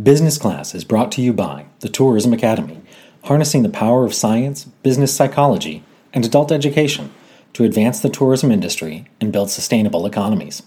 Business 0.00 0.38
Class 0.38 0.72
is 0.72 0.84
brought 0.84 1.10
to 1.12 1.20
you 1.20 1.32
by 1.32 1.66
the 1.80 1.88
Tourism 1.88 2.32
Academy, 2.32 2.80
harnessing 3.24 3.64
the 3.64 3.68
power 3.68 4.04
of 4.06 4.14
science, 4.14 4.64
business 4.64 5.12
psychology, 5.12 5.82
and 6.14 6.24
adult 6.24 6.52
education 6.52 7.12
to 7.54 7.64
advance 7.64 7.98
the 7.98 8.08
tourism 8.08 8.52
industry 8.52 9.08
and 9.20 9.32
build 9.32 9.50
sustainable 9.50 10.06
economies. 10.06 10.62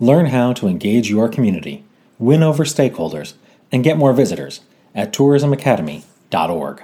Learn 0.00 0.26
how 0.26 0.52
to 0.54 0.66
engage 0.66 1.08
your 1.08 1.28
community, 1.28 1.84
win 2.18 2.42
over 2.42 2.64
stakeholders, 2.64 3.34
and 3.70 3.84
get 3.84 3.96
more 3.96 4.12
visitors 4.12 4.60
at 4.96 5.12
tourismacademy.org. 5.12 6.82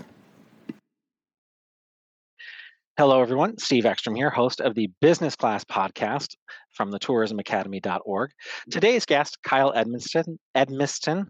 Hello, 2.97 3.21
everyone. 3.21 3.59
Steve 3.59 3.85
Ekstrom 3.85 4.15
here, 4.15 4.31
host 4.31 4.61
of 4.61 4.75
the 4.77 4.89
Business 5.03 5.35
Class 5.35 5.65
podcast 5.65 6.37
from 6.71 6.91
the 6.91 7.01
tourismacademy.org. 7.01 8.31
Today's 8.71 9.05
guest, 9.05 9.37
Kyle 9.43 9.73
Edmiston, 9.73 10.39
Edmiston 10.57 11.27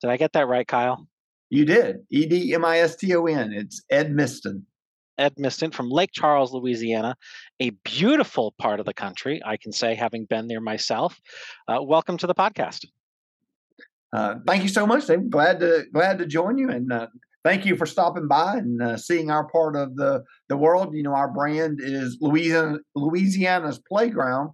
did 0.00 0.10
I 0.10 0.16
get 0.16 0.32
that 0.32 0.48
right, 0.48 0.66
Kyle? 0.66 1.06
You 1.50 1.64
did. 1.64 1.96
E 2.10 2.26
D 2.26 2.54
M 2.54 2.64
I 2.64 2.78
S 2.78 2.96
T 2.96 3.14
O 3.14 3.26
N. 3.26 3.52
It's 3.52 3.82
Ed 3.90 4.12
Miston. 4.12 4.62
Ed 5.18 5.34
Miston 5.36 5.70
from 5.70 5.90
Lake 5.90 6.10
Charles, 6.12 6.52
Louisiana, 6.52 7.14
a 7.60 7.70
beautiful 7.84 8.54
part 8.58 8.80
of 8.80 8.86
the 8.86 8.94
country, 8.94 9.42
I 9.44 9.58
can 9.58 9.70
say, 9.70 9.94
having 9.94 10.24
been 10.24 10.48
there 10.48 10.62
myself. 10.62 11.20
Uh, 11.68 11.82
welcome 11.82 12.16
to 12.18 12.26
the 12.26 12.34
podcast. 12.34 12.86
Uh, 14.14 14.36
thank 14.46 14.62
you 14.62 14.68
so 14.70 14.86
much. 14.86 15.10
I'm 15.10 15.28
glad 15.28 15.60
to 15.60 15.84
glad 15.92 16.18
to 16.18 16.26
join 16.26 16.56
you, 16.56 16.70
and 16.70 16.90
uh, 16.90 17.08
thank 17.44 17.66
you 17.66 17.76
for 17.76 17.84
stopping 17.84 18.28
by 18.28 18.56
and 18.56 18.80
uh, 18.80 18.96
seeing 18.96 19.30
our 19.30 19.46
part 19.48 19.76
of 19.76 19.96
the 19.96 20.24
the 20.48 20.56
world. 20.56 20.94
You 20.94 21.02
know, 21.02 21.14
our 21.14 21.30
brand 21.30 21.80
is 21.82 22.16
Louisiana 22.20 22.78
Louisiana's 22.94 23.78
playground, 23.78 24.50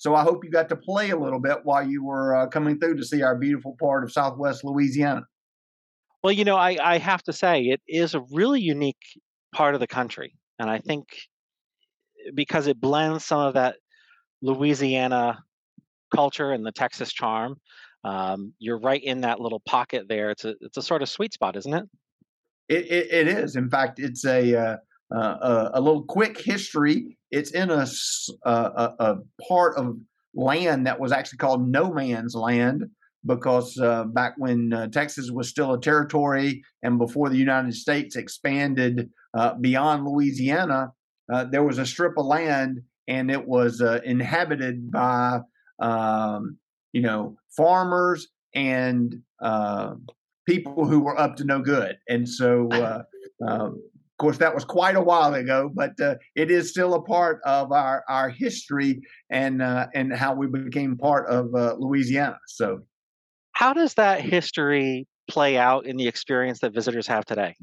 so 0.00 0.14
I 0.14 0.22
hope 0.22 0.46
you 0.46 0.50
got 0.50 0.70
to 0.70 0.76
play 0.76 1.10
a 1.10 1.16
little 1.16 1.38
bit 1.38 1.58
while 1.64 1.86
you 1.86 2.02
were 2.02 2.34
uh, 2.34 2.46
coming 2.46 2.80
through 2.80 2.96
to 2.96 3.04
see 3.04 3.20
our 3.20 3.36
beautiful 3.36 3.76
part 3.78 4.02
of 4.02 4.10
Southwest 4.10 4.64
Louisiana. 4.64 5.24
Well, 6.24 6.32
you 6.32 6.42
know, 6.42 6.56
I, 6.56 6.78
I 6.82 6.96
have 6.96 7.22
to 7.24 7.34
say 7.34 7.64
it 7.64 7.82
is 7.86 8.14
a 8.14 8.22
really 8.32 8.62
unique 8.62 8.96
part 9.54 9.74
of 9.74 9.80
the 9.80 9.86
country, 9.86 10.34
and 10.58 10.70
I 10.70 10.78
think 10.78 11.04
because 12.34 12.66
it 12.66 12.80
blends 12.80 13.26
some 13.26 13.40
of 13.40 13.52
that 13.52 13.76
Louisiana 14.40 15.38
culture 16.14 16.52
and 16.52 16.64
the 16.64 16.72
Texas 16.72 17.12
charm. 17.12 17.56
Um, 18.02 18.54
you're 18.58 18.80
right 18.80 19.04
in 19.04 19.20
that 19.20 19.38
little 19.38 19.60
pocket 19.60 20.06
there. 20.08 20.30
It's 20.30 20.46
a 20.46 20.54
it's 20.62 20.78
a 20.78 20.82
sort 20.82 21.02
of 21.02 21.10
sweet 21.10 21.34
spot, 21.34 21.56
isn't 21.56 21.74
it? 21.74 21.84
It, 22.70 22.86
it, 22.90 23.12
it 23.12 23.28
is. 23.28 23.54
In 23.54 23.68
fact, 23.68 23.98
it's 23.98 24.24
a 24.24 24.56
uh, 24.56 24.76
uh, 25.14 25.70
a, 25.74 25.80
little 25.80 26.04
quick 26.04 26.40
history. 26.40 27.18
It's 27.30 27.52
in 27.52 27.70
a, 27.70 27.86
a, 28.44 28.50
a, 28.98 29.16
part 29.48 29.76
of 29.76 29.96
land 30.34 30.86
that 30.86 31.00
was 31.00 31.12
actually 31.12 31.38
called 31.38 31.68
no 31.68 31.92
man's 31.92 32.34
land 32.34 32.84
because 33.26 33.78
uh, 33.78 34.04
back 34.04 34.34
when 34.38 34.72
uh, 34.72 34.88
Texas 34.88 35.30
was 35.30 35.48
still 35.48 35.74
a 35.74 35.80
territory 35.80 36.62
and 36.82 36.98
before 36.98 37.28
the 37.28 37.36
United 37.36 37.74
States 37.74 38.16
expanded 38.16 39.10
uh, 39.34 39.54
beyond 39.54 40.06
Louisiana, 40.06 40.92
uh, 41.32 41.44
there 41.44 41.62
was 41.62 41.78
a 41.78 41.86
strip 41.86 42.16
of 42.16 42.26
land 42.26 42.80
and 43.08 43.30
it 43.30 43.46
was 43.46 43.80
uh, 43.80 44.00
inhabited 44.04 44.90
by, 44.90 45.40
um, 45.80 46.58
you 46.92 47.02
know, 47.02 47.36
farmers 47.56 48.28
and 48.54 49.16
people 50.46 50.86
who 50.86 51.00
were 51.00 51.18
up 51.18 51.36
to 51.36 51.44
no 51.44 51.60
good. 51.60 51.96
And 52.08 52.28
so 52.28 52.68
um, 54.20 54.26
course, 54.26 54.38
that 54.38 54.54
was 54.54 54.64
quite 54.64 54.96
a 54.96 55.00
while 55.00 55.34
ago, 55.34 55.70
but 55.72 55.98
uh, 56.00 56.16
it 56.34 56.50
is 56.50 56.70
still 56.70 56.94
a 56.94 57.02
part 57.02 57.40
of 57.44 57.72
our, 57.72 58.04
our 58.08 58.28
history 58.28 59.00
and 59.30 59.62
uh, 59.62 59.86
and 59.94 60.12
how 60.12 60.34
we 60.34 60.46
became 60.46 60.96
part 60.96 61.28
of 61.28 61.54
uh, 61.54 61.74
Louisiana. 61.78 62.38
So, 62.46 62.80
how 63.52 63.72
does 63.72 63.94
that 63.94 64.20
history 64.20 65.06
play 65.28 65.56
out 65.56 65.86
in 65.86 65.96
the 65.96 66.06
experience 66.06 66.60
that 66.60 66.74
visitors 66.74 67.06
have 67.06 67.24
today? 67.24 67.54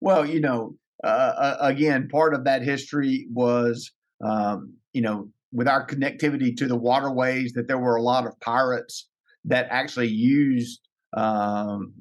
Well, 0.00 0.26
you 0.26 0.40
know, 0.40 0.74
uh, 1.04 1.06
uh, 1.06 1.56
again, 1.60 2.08
part 2.08 2.34
of 2.34 2.44
that 2.44 2.62
history 2.62 3.26
was, 3.32 3.92
um, 4.24 4.74
you 4.92 5.02
know, 5.02 5.28
with 5.52 5.68
our 5.68 5.86
connectivity 5.86 6.56
to 6.56 6.66
the 6.66 6.76
waterways, 6.76 7.52
that 7.52 7.68
there 7.68 7.78
were 7.78 7.96
a 7.96 8.02
lot 8.02 8.26
of 8.26 8.38
pirates 8.40 9.08
that 9.44 9.66
actually 9.70 10.08
used 10.08 10.80
um, 11.16 11.92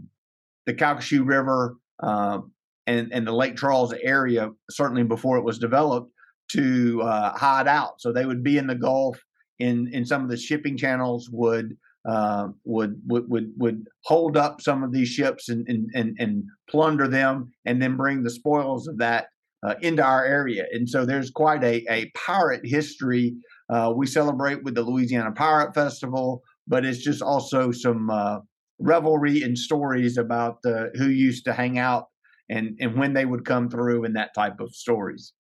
the 0.66 0.74
Calcasieu 0.74 1.26
River. 1.26 1.76
Um, 2.02 2.52
and, 2.88 3.12
and 3.14 3.28
the 3.28 3.34
Lake 3.34 3.58
Charles 3.58 3.94
area, 4.02 4.50
certainly 4.72 5.03
before 5.03 5.38
it 5.38 5.44
was 5.44 5.59
developed, 5.59 6.12
to 6.53 7.02
uh, 7.02 7.38
hide 7.38 7.68
out. 7.68 8.02
So 8.02 8.12
they 8.12 8.25
would 8.25 8.44
be 8.44 8.58
in 8.58 8.68
the 8.68 8.75
Gulf. 8.75 9.20
In 9.59 9.90
in 9.92 10.06
some 10.06 10.24
of 10.24 10.30
the 10.30 10.38
shipping 10.38 10.78
channels 10.78 11.30
would 11.31 11.75
uh, 12.08 12.50
would 12.64 13.02
would 13.08 13.28
would 13.28 13.52
would 13.58 13.86
hold 14.06 14.38
up 14.38 14.62
some 14.62 14.84
of 14.84 14.92
these 14.92 15.09
ships 15.09 15.50
and 15.50 15.68
and 15.68 15.90
and, 15.96 16.16
and 16.20 16.44
plunder 16.70 17.08
them, 17.08 17.52
and 17.66 17.81
then 17.81 17.98
bring 17.98 18.24
the 18.24 18.30
spoils 18.30 18.88
of 18.88 19.00
that 19.00 19.28
uh, 19.66 19.74
into 19.81 20.04
our 20.04 20.24
area. 20.24 20.66
And 20.72 20.88
so 20.88 21.06
there's 21.06 21.31
quite 21.31 21.64
a 21.64 21.84
a 21.90 22.12
pirate 22.16 22.66
history. 22.66 23.36
Uh, 23.69 23.92
we 23.96 24.06
celebrate 24.06 24.64
with 24.64 24.75
the 24.75 24.84
Louisiana 24.84 25.31
Pirate 25.31 25.74
Festival, 25.74 26.44
but 26.68 26.86
it's 26.86 27.04
just 27.04 27.24
also 27.24 27.72
some 27.72 28.12
uh, 28.12 28.38
revelry 28.80 29.42
and 29.42 29.58
stories 29.58 30.18
about 30.18 30.59
uh, 30.66 30.86
who 30.94 31.09
used 31.09 31.46
to 31.46 31.54
hang 31.54 31.80
out 31.80 32.06
and 32.50 32.78
and 32.80 32.96
when 32.96 33.13
they 33.13 33.25
would 33.25 33.46
come 33.46 33.69
through 33.69 34.06
and 34.06 34.16
that 34.16 34.34
type 34.34 34.59
of 34.59 34.74
stories. 34.74 35.34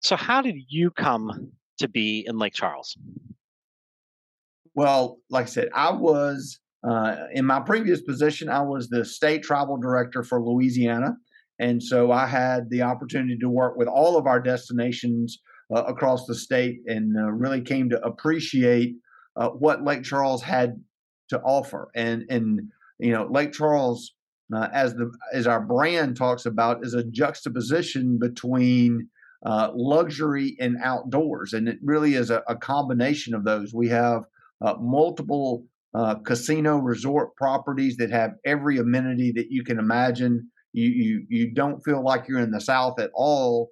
So 0.00 0.16
how 0.16 0.42
did 0.42 0.56
you 0.68 0.90
come 0.90 1.52
to 1.78 1.88
be 1.88 2.24
in 2.26 2.38
Lake 2.38 2.54
Charles? 2.54 2.96
Well, 4.74 5.18
like 5.28 5.46
I 5.46 5.48
said, 5.48 5.68
I 5.74 5.90
was 5.90 6.60
uh, 6.88 7.16
in 7.32 7.44
my 7.44 7.60
previous 7.60 8.00
position. 8.00 8.48
I 8.48 8.62
was 8.62 8.88
the 8.88 9.04
state 9.04 9.42
travel 9.42 9.76
director 9.76 10.22
for 10.22 10.40
Louisiana, 10.40 11.16
and 11.58 11.82
so 11.82 12.12
I 12.12 12.26
had 12.26 12.70
the 12.70 12.82
opportunity 12.82 13.36
to 13.38 13.48
work 13.48 13.76
with 13.76 13.88
all 13.88 14.16
of 14.16 14.26
our 14.26 14.40
destinations 14.40 15.40
uh, 15.74 15.82
across 15.82 16.26
the 16.26 16.34
state, 16.34 16.78
and 16.86 17.16
uh, 17.16 17.30
really 17.30 17.60
came 17.60 17.90
to 17.90 18.00
appreciate 18.04 18.94
uh, 19.36 19.48
what 19.48 19.84
Lake 19.84 20.04
Charles 20.04 20.42
had 20.42 20.80
to 21.30 21.40
offer. 21.40 21.90
And 21.96 22.24
and 22.30 22.70
you 23.00 23.12
know, 23.12 23.26
Lake 23.28 23.52
Charles 23.52 24.14
uh, 24.54 24.68
as 24.72 24.94
the 24.94 25.10
as 25.32 25.46
our 25.46 25.60
brand 25.60 26.16
talks 26.16 26.46
about, 26.46 26.84
is 26.84 26.94
a 26.94 27.04
juxtaposition 27.04 28.18
between 28.18 29.08
uh, 29.44 29.70
luxury 29.74 30.56
and 30.60 30.76
outdoors, 30.82 31.52
and 31.52 31.68
it 31.68 31.78
really 31.82 32.14
is 32.14 32.30
a, 32.30 32.42
a 32.48 32.56
combination 32.56 33.34
of 33.34 33.44
those. 33.44 33.74
We 33.74 33.88
have 33.88 34.22
uh, 34.60 34.74
multiple 34.80 35.64
uh, 35.94 36.16
casino 36.16 36.78
resort 36.78 37.34
properties 37.36 37.96
that 37.96 38.10
have 38.10 38.32
every 38.44 38.78
amenity 38.78 39.32
that 39.32 39.46
you 39.50 39.64
can 39.64 39.78
imagine. 39.78 40.50
You 40.72 40.88
you 40.88 41.26
you 41.28 41.54
don't 41.54 41.80
feel 41.84 42.02
like 42.02 42.26
you're 42.28 42.40
in 42.40 42.50
the 42.50 42.60
South 42.60 42.98
at 43.00 43.10
all. 43.14 43.70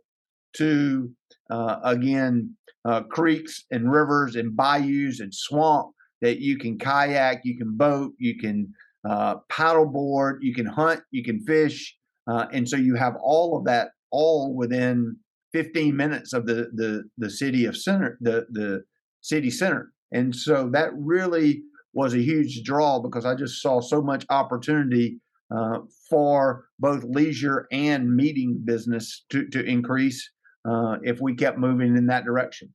To 0.56 1.10
uh, 1.50 1.76
again, 1.84 2.56
uh, 2.86 3.02
creeks 3.02 3.64
and 3.70 3.92
rivers 3.92 4.36
and 4.36 4.56
bayous 4.56 5.20
and 5.20 5.34
swamp 5.34 5.88
that 6.22 6.38
you 6.40 6.56
can 6.56 6.78
kayak, 6.78 7.40
you 7.44 7.58
can 7.58 7.76
boat, 7.76 8.12
you 8.18 8.38
can 8.38 8.72
uh, 9.08 9.36
paddleboard, 9.50 10.38
you 10.40 10.54
can 10.54 10.66
hunt, 10.66 11.00
you 11.10 11.22
can 11.22 11.40
fish, 11.40 11.96
uh, 12.26 12.46
and 12.52 12.68
so 12.68 12.76
you 12.76 12.94
have 12.94 13.14
all 13.22 13.56
of 13.56 13.64
that 13.64 13.88
all 14.10 14.54
within 14.54 15.16
15 15.52 15.96
minutes 15.96 16.32
of 16.32 16.46
the 16.46 16.70
the 16.74 17.04
the 17.18 17.30
city 17.30 17.64
of 17.64 17.76
center, 17.76 18.18
the 18.20 18.46
the 18.50 18.82
city 19.20 19.50
center, 19.50 19.92
and 20.12 20.34
so 20.34 20.68
that 20.72 20.90
really 20.94 21.62
was 21.92 22.14
a 22.14 22.22
huge 22.22 22.62
draw 22.62 22.98
because 22.98 23.24
I 23.24 23.34
just 23.34 23.62
saw 23.62 23.80
so 23.80 24.02
much 24.02 24.26
opportunity 24.28 25.18
uh, 25.54 25.78
for 26.10 26.66
both 26.78 27.04
leisure 27.04 27.66
and 27.72 28.14
meeting 28.14 28.60
business 28.64 29.24
to 29.30 29.48
to 29.48 29.64
increase 29.64 30.30
uh, 30.68 30.96
if 31.02 31.20
we 31.20 31.34
kept 31.34 31.58
moving 31.58 31.96
in 31.96 32.06
that 32.06 32.24
direction 32.24 32.72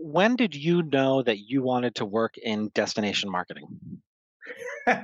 when 0.00 0.34
did 0.34 0.54
you 0.54 0.82
know 0.82 1.22
that 1.22 1.38
you 1.38 1.62
wanted 1.62 1.94
to 1.96 2.06
work 2.06 2.36
in 2.38 2.70
destination 2.74 3.30
marketing? 3.30 3.68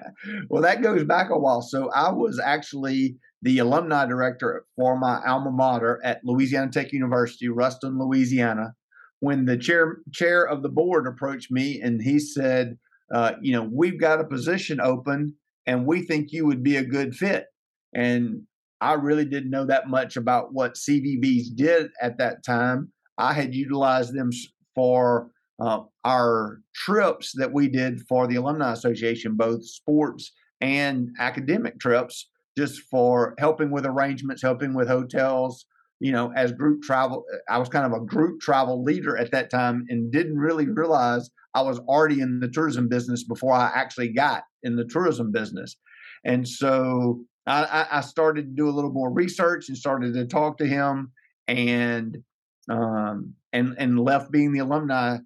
well, 0.49 0.63
that 0.63 0.83
goes 0.83 1.05
back 1.05 1.29
a 1.31 1.39
while. 1.39 1.61
So 1.61 1.91
I 1.91 2.11
was 2.11 2.41
actually 2.43 3.17
the 3.43 3.59
alumni 3.59 4.07
director 4.07 4.65
for 4.75 4.99
my 4.99 5.21
alma 5.27 5.51
mater 5.51 6.01
at 6.03 6.25
Louisiana 6.25 6.71
Tech 6.71 6.93
University, 6.93 7.49
Ruston, 7.49 7.99
Louisiana. 7.99 8.75
When 9.21 9.45
the 9.45 9.57
chair 9.57 9.99
chair 10.13 10.45
of 10.45 10.63
the 10.63 10.69
board 10.69 11.07
approached 11.07 11.51
me 11.51 11.81
and 11.81 12.03
he 12.03 12.19
said, 12.19 12.79
uh, 13.15 13.33
"You 13.41 13.53
know, 13.53 13.69
we've 13.71 14.01
got 14.01 14.21
a 14.21 14.25
position 14.25 14.81
open, 14.81 15.35
and 15.67 15.87
we 15.87 16.03
think 16.03 16.33
you 16.33 16.47
would 16.47 16.63
be 16.63 16.77
a 16.77 16.85
good 16.85 17.15
fit." 17.15 17.47
And 17.95 18.43
I 18.81 18.95
really 18.95 19.25
didn't 19.25 19.51
know 19.51 19.67
that 19.67 19.89
much 19.89 20.17
about 20.17 20.53
what 20.53 20.75
CVBs 20.75 21.55
did 21.55 21.91
at 22.01 22.19
that 22.19 22.45
time. 22.45 22.93
I 23.19 23.33
had 23.33 23.55
utilized 23.55 24.15
them 24.15 24.31
for 24.77 25.31
uh, 25.59 25.81
our 26.05 26.61
trips 26.75 27.33
that 27.35 27.53
we 27.53 27.67
did 27.67 28.03
for 28.09 28.29
the 28.29 28.37
Alumni 28.37 28.73
Association, 28.73 29.35
both 29.35 29.67
sports 29.67 30.31
and 30.61 31.09
academic 31.19 31.81
trips, 31.81 32.29
just 32.57 32.83
for 32.83 33.35
helping 33.39 33.73
with 33.73 33.85
arrangements, 33.85 34.43
helping 34.43 34.75
with 34.75 34.87
hotels, 34.87 35.67
you 35.99 36.13
know, 36.13 36.33
as 36.37 36.53
group 36.53 36.83
travel, 36.83 37.25
I 37.49 37.59
was 37.59 37.69
kind 37.69 37.87
of 37.87 37.93
a 37.93 38.05
group 38.05 38.41
travel 38.41 38.83
leader 38.83 39.17
at 39.17 39.31
that 39.33 39.51
time 39.51 39.87
and 39.89 40.13
didn't 40.13 40.39
really 40.39 40.69
realize 40.69 41.31
I 41.55 41.63
was 41.63 41.79
already 41.81 42.21
in 42.21 42.39
the 42.39 42.49
tourism 42.49 42.89
business 42.89 43.25
before 43.25 43.55
I 43.55 43.73
actually 43.75 44.11
got 44.13 44.45
in 44.63 44.77
the 44.77 44.85
tourism 44.85 45.33
business. 45.33 45.77
And 46.25 46.47
so 46.47 47.25
I, 47.47 47.87
I 47.91 48.01
started 48.03 48.43
to 48.43 48.55
do 48.55 48.69
a 48.69 48.73
little 48.73 48.93
more 48.93 49.11
research 49.11 49.69
and 49.69 49.77
started 49.77 50.13
to 50.15 50.27
talk 50.27 50.59
to 50.59 50.67
him 50.67 51.13
and 51.49 52.19
um, 52.71 53.35
and 53.53 53.75
and 53.79 53.99
left 53.99 54.31
being 54.31 54.53
the 54.53 54.61
alumni 54.61 55.19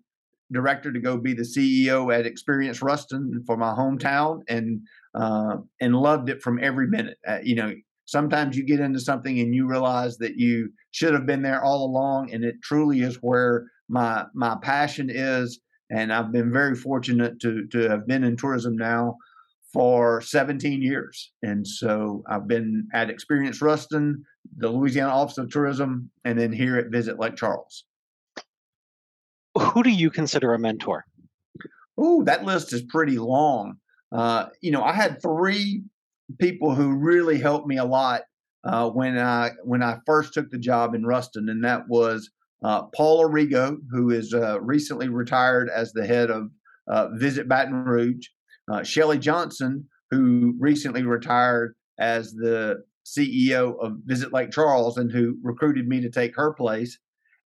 director 0.52 0.92
to 0.92 1.00
go 1.00 1.16
be 1.16 1.32
the 1.32 1.42
CEO 1.42 2.12
at 2.12 2.26
Experience 2.26 2.82
Ruston 2.82 3.42
for 3.46 3.56
my 3.56 3.72
hometown 3.72 4.40
and 4.48 4.80
uh, 5.14 5.56
and 5.80 5.94
loved 5.94 6.28
it 6.28 6.42
from 6.42 6.58
every 6.62 6.86
minute. 6.86 7.18
Uh, 7.26 7.38
you 7.42 7.54
know, 7.54 7.72
sometimes 8.10 8.56
you 8.56 8.64
get 8.64 8.80
into 8.80 9.00
something 9.00 9.38
and 9.38 9.54
you 9.54 9.68
realize 9.68 10.18
that 10.18 10.36
you 10.36 10.70
should 10.90 11.14
have 11.14 11.26
been 11.26 11.42
there 11.42 11.62
all 11.62 11.84
along 11.84 12.32
and 12.32 12.44
it 12.44 12.56
truly 12.62 13.00
is 13.00 13.16
where 13.22 13.66
my 13.88 14.24
my 14.34 14.56
passion 14.62 15.08
is 15.08 15.60
and 15.90 16.12
I've 16.12 16.32
been 16.32 16.52
very 16.52 16.74
fortunate 16.74 17.40
to 17.40 17.66
to 17.68 17.88
have 17.88 18.06
been 18.06 18.24
in 18.24 18.36
tourism 18.36 18.76
now 18.76 19.16
for 19.72 20.20
17 20.20 20.82
years 20.82 21.32
and 21.42 21.66
so 21.66 22.24
I've 22.28 22.48
been 22.48 22.88
at 22.92 23.10
Experience 23.10 23.62
Ruston 23.62 24.24
the 24.56 24.68
Louisiana 24.68 25.12
Office 25.12 25.38
of 25.38 25.50
Tourism 25.50 26.10
and 26.24 26.38
then 26.38 26.52
here 26.52 26.76
at 26.76 26.90
Visit 26.90 27.18
Lake 27.18 27.36
Charles. 27.36 27.84
Who 29.58 29.82
do 29.82 29.90
you 29.90 30.10
consider 30.10 30.54
a 30.54 30.58
mentor? 30.58 31.04
Oh 31.98 32.22
that 32.24 32.44
list 32.44 32.72
is 32.72 32.82
pretty 32.82 33.18
long. 33.18 33.76
Uh, 34.12 34.46
you 34.60 34.70
know 34.70 34.82
I 34.82 34.92
had 34.92 35.20
three 35.20 35.82
people 36.38 36.74
who 36.74 36.94
really 36.94 37.38
helped 37.38 37.66
me 37.66 37.78
a 37.78 37.84
lot 37.84 38.22
uh, 38.64 38.88
when 38.90 39.18
I 39.18 39.52
when 39.64 39.82
I 39.82 39.98
first 40.06 40.34
took 40.34 40.50
the 40.50 40.58
job 40.58 40.94
in 40.94 41.04
Ruston, 41.04 41.48
and 41.48 41.64
that 41.64 41.88
was 41.88 42.30
uh, 42.62 42.82
Paul 42.94 43.26
Arrigo, 43.26 43.78
who 43.90 44.10
is 44.10 44.34
uh, 44.34 44.60
recently 44.60 45.08
retired 45.08 45.70
as 45.70 45.92
the 45.92 46.06
head 46.06 46.30
of 46.30 46.50
uh, 46.88 47.08
Visit 47.14 47.48
Baton 47.48 47.84
Rouge, 47.84 48.26
uh, 48.70 48.82
Shelly 48.82 49.18
Johnson, 49.18 49.88
who 50.10 50.54
recently 50.58 51.02
retired 51.02 51.74
as 51.98 52.32
the 52.32 52.82
CEO 53.18 53.76
of 53.80 53.96
Visit 54.04 54.32
Lake 54.32 54.50
Charles, 54.50 54.96
and 54.96 55.10
who 55.10 55.36
recruited 55.42 55.88
me 55.88 56.00
to 56.00 56.10
take 56.10 56.36
her 56.36 56.52
place, 56.52 56.98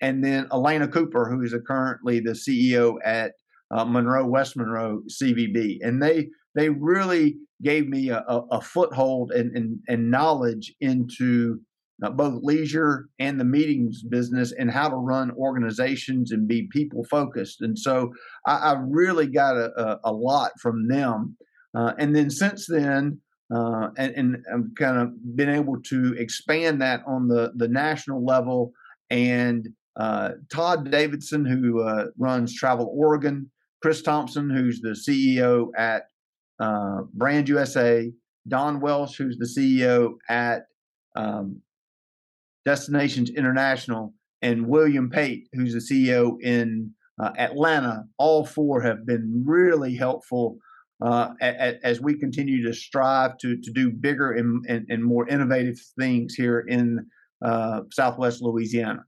and 0.01 0.24
then 0.24 0.48
Alana 0.50 0.92
Cooper, 0.92 1.30
who 1.30 1.42
is 1.42 1.56
currently 1.65 2.19
the 2.19 2.31
CEO 2.31 2.98
at 3.04 3.33
uh, 3.71 3.86
Monroe 3.86 4.25
West 4.25 4.56
Monroe 4.56 5.01
CVB, 5.09 5.80
and 5.81 6.01
they 6.01 6.27
they 6.56 6.69
really 6.69 7.38
gave 7.63 7.88
me 7.88 8.09
a, 8.09 8.24
a 8.27 8.62
foothold 8.62 9.31
and, 9.31 9.56
and, 9.56 9.80
and 9.88 10.12
knowledge 10.12 10.74
into 10.80 11.60
uh, 12.03 12.10
both 12.10 12.44
leisure 12.44 13.10
and 13.19 13.39
the 13.39 13.45
meetings 13.45 14.03
business 14.03 14.53
and 14.57 14.69
how 14.69 14.88
to 14.88 14.95
run 14.95 15.31
organizations 15.31 16.31
and 16.31 16.48
be 16.48 16.68
people 16.71 17.03
focused. 17.06 17.62
And 17.62 17.77
so 17.77 18.12
I, 18.45 18.57
I 18.57 18.75
really 18.80 19.27
got 19.27 19.56
a, 19.57 19.71
a, 19.80 20.00
a, 20.06 20.12
lot 20.12 20.51
from 20.62 20.88
them. 20.88 21.36
Uh, 21.75 21.94
and 21.98 22.15
then 22.15 22.30
since 22.30 22.68
then, 22.68 23.19
uh, 23.53 23.89
and, 23.97 24.13
and 24.15 24.45
I've 24.53 24.75
kind 24.75 24.97
of 24.97 25.35
been 25.35 25.49
able 25.49 25.81
to 25.83 26.15
expand 26.17 26.81
that 26.81 27.01
on 27.07 27.27
the, 27.27 27.53
the 27.55 27.67
national 27.67 28.25
level. 28.25 28.73
And 29.09 29.69
uh, 29.95 30.31
Todd 30.51 30.91
Davidson, 30.91 31.45
who 31.45 31.81
uh, 31.81 32.07
runs 32.17 32.53
Travel 32.53 32.91
Oregon, 32.94 33.49
Chris 33.81 34.01
Thompson, 34.01 34.49
who's 34.49 34.81
the 34.81 34.89
CEO 34.89 35.69
at 35.77 36.07
uh, 36.59 37.03
Brand 37.13 37.47
USA, 37.47 38.11
Don 38.47 38.81
Welsh, 38.81 39.17
who's 39.17 39.38
the 39.38 39.45
CEO 39.45 40.15
at 40.29 40.63
um, 41.15 41.61
Destinations 42.65 43.29
International, 43.29 44.13
and 44.41 44.67
William 44.67 45.09
Pate, 45.09 45.47
who's 45.53 45.73
the 45.73 45.79
CEO 45.79 46.39
in 46.41 46.91
uh, 47.21 47.31
Atlanta. 47.38 48.03
All 48.17 48.45
four 48.45 48.81
have 48.81 49.05
been 49.05 49.43
really 49.45 49.95
helpful 49.95 50.57
uh, 51.01 51.29
as 51.41 52.01
we 52.01 52.17
continue 52.17 52.65
to 52.65 52.73
strive 52.73 53.38
to 53.38 53.57
to 53.57 53.71
do 53.71 53.91
bigger 53.91 54.31
and, 54.33 54.65
and, 54.67 54.85
and 54.89 55.03
more 55.03 55.27
innovative 55.27 55.77
things 55.99 56.33
here 56.33 56.59
in 56.61 57.05
uh, 57.41 57.81
Southwest 57.91 58.41
Louisiana. 58.41 59.03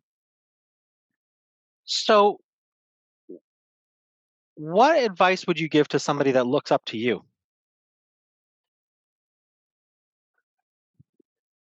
So, 1.85 2.39
what 4.55 5.01
advice 5.01 5.47
would 5.47 5.59
you 5.59 5.67
give 5.67 5.87
to 5.89 5.99
somebody 5.99 6.31
that 6.31 6.45
looks 6.45 6.71
up 6.71 6.85
to 6.85 6.97
you? 6.97 7.23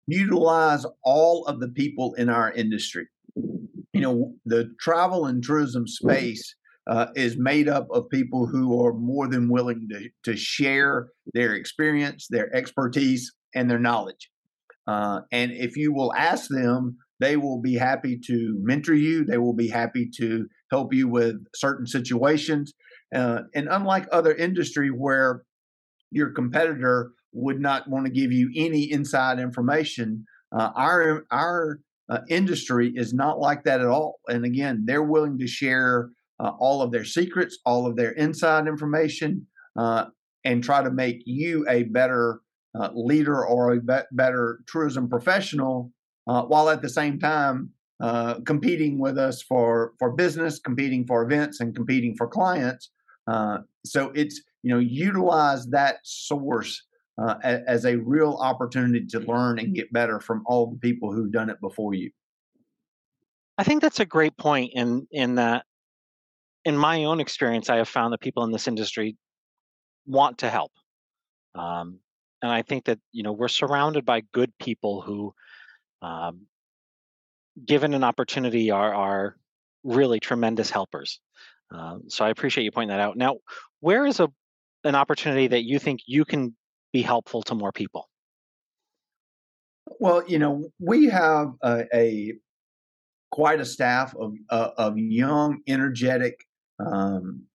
utilize 0.08 0.86
all 1.04 1.46
of 1.46 1.60
the 1.60 1.70
people 1.70 2.14
in 2.16 2.30
our 2.30 2.52
industry. 2.52 3.08
You 3.36 4.02
know, 4.02 4.34
the 4.46 4.74
travel 4.80 5.28
and 5.28 5.44
tourism 5.44 5.88
space 5.88 6.56
uh, 6.88 7.08
is 7.16 7.38
made 7.38 7.70
up 7.70 7.88
of 7.92 8.10
people 8.10 8.46
who 8.46 8.84
are 8.84 8.94
more 8.94 9.28
than 9.28 9.50
willing 9.50 9.88
to, 9.90 10.10
to 10.24 10.38
share 10.38 11.10
their 11.34 11.56
experience, 11.56 12.28
their 12.30 12.54
expertise, 12.56 13.32
and 13.56 13.70
their 13.70 13.80
knowledge. 13.80 14.30
Uh, 14.88 15.22
and 15.32 15.52
if 15.52 15.78
you 15.78 15.94
will 15.94 16.14
ask 16.14 16.50
them, 16.50 16.98
they 17.20 17.38
will 17.38 17.62
be 17.62 17.76
happy 17.76 18.20
to 18.26 18.60
mentor 18.62 18.96
you. 18.96 19.24
They 19.24 19.38
will 19.38 19.54
be 19.54 19.70
happy 19.70 20.10
to 20.18 20.46
help 20.72 20.94
you 20.94 21.08
with 21.08 21.36
certain 21.56 21.88
situations. 21.88 22.74
Uh, 23.16 23.42
and 23.56 23.68
unlike 23.70 24.08
other 24.12 24.34
industry 24.34 24.90
where 24.90 25.44
your 26.12 26.32
competitor 26.32 27.12
would 27.34 27.60
not 27.60 27.90
want 27.90 28.06
to 28.06 28.12
give 28.12 28.32
you 28.32 28.52
any 28.56 28.92
inside 28.92 29.40
information. 29.40 30.26
Uh, 30.56 30.70
our 30.76 31.26
our 31.32 31.80
uh, 32.10 32.20
industry 32.30 32.92
is 32.96 33.14
not 33.14 33.40
like 33.40 33.64
that 33.64 33.82
at 33.82 33.88
all. 33.88 34.20
And 34.28 34.46
again, 34.46 34.84
they're 34.86 35.04
willing 35.04 35.40
to 35.40 35.48
share 35.48 36.10
uh, 36.40 36.52
all 36.60 36.82
of 36.82 36.92
their 36.92 37.06
secrets, 37.06 37.60
all 37.66 37.86
of 37.86 37.96
their 37.96 38.12
inside 38.12 38.68
information, 38.68 39.46
uh, 39.78 40.06
and 40.46 40.64
try 40.64 40.84
to 40.84 40.92
make 40.92 41.22
you 41.26 41.66
a 41.70 41.84
better 41.84 42.42
uh, 42.80 42.90
leader 42.94 43.46
or 43.46 43.74
a 43.74 43.80
be- 43.80 44.08
better 44.12 44.60
tourism 44.68 45.10
professional, 45.10 45.92
uh, 46.28 46.44
while 46.44 46.70
at 46.70 46.82
the 46.82 46.90
same 46.90 47.20
time 47.20 47.70
competing 48.46 49.00
with 49.00 49.18
us 49.18 49.42
for 49.42 49.94
for 50.00 50.12
business, 50.12 50.60
competing 50.60 51.06
for 51.06 51.24
events, 51.24 51.62
and 51.62 51.76
competing 51.76 52.16
for 52.16 52.28
clients. 52.28 52.92
so 53.86 54.12
it's 54.16 54.42
you 54.64 54.74
know 54.74 54.80
utilize 54.80 55.68
that 55.68 55.98
source 56.04 56.82
uh, 57.22 57.36
as 57.44 57.86
a 57.86 57.98
real 57.98 58.38
opportunity 58.42 59.06
to 59.06 59.20
learn 59.20 59.60
and 59.60 59.76
get 59.76 59.92
better 59.94 60.20
from 60.20 60.44
all 60.46 60.72
the 60.72 60.80
people 60.80 61.14
who've 61.14 61.32
done 61.32 61.50
it 61.50 61.60
before 61.62 61.94
you. 61.94 62.10
I 63.58 63.64
think 63.64 63.82
that's 63.82 64.00
a 64.00 64.06
great 64.06 64.36
point 64.38 64.72
in 64.74 65.08
in 65.12 65.36
that 65.36 65.66
in 66.66 66.78
my 66.78 67.04
own 67.06 67.20
experience, 67.20 67.70
I 67.70 67.78
have 67.78 67.90
found 67.90 68.14
that 68.14 68.22
people 68.22 68.44
in 68.44 68.52
this 68.52 68.68
industry 68.68 69.18
want 70.06 70.40
to 70.40 70.50
help. 70.50 70.72
Um, 71.56 72.00
and 72.42 72.52
I 72.52 72.62
think 72.62 72.86
that 72.86 73.00
you 73.12 73.24
know 73.24 73.32
we're 73.32 73.48
surrounded 73.48 74.06
by 74.06 74.22
good 74.34 74.52
people 74.60 75.02
who, 75.02 75.34
um, 76.02 76.48
given 77.66 77.94
an 77.94 78.04
opportunity, 78.04 78.72
are 78.72 78.94
are 78.94 79.38
really 79.84 80.20
tremendous 80.20 80.70
helpers. 80.70 81.20
Um, 81.72 82.04
so 82.08 82.26
I 82.26 82.30
appreciate 82.30 82.64
you 82.64 82.72
pointing 82.72 82.96
that 82.96 83.00
out. 83.00 83.18
Now, 83.18 83.38
where 83.80 84.06
is 84.06 84.20
a 84.20 84.30
an 84.84 84.96
opportunity 84.96 85.48
that 85.48 85.64
you 85.64 85.80
think 85.80 86.02
you 86.06 86.26
can 86.26 86.56
be 86.92 87.02
helpful 87.02 87.42
to 87.44 87.56
more 87.56 87.72
people? 87.72 88.10
Well, 90.00 90.24
you 90.28 90.40
know, 90.40 90.70
we 90.80 91.06
have 91.06 91.54
a, 91.62 91.86
a 91.94 92.34
quite 93.32 93.62
a 93.62 93.66
staff 93.66 94.16
of 94.16 94.34
uh, 94.50 94.72
of 94.78 94.98
young, 94.98 95.62
energetic 95.68 96.46
um, 96.92 97.46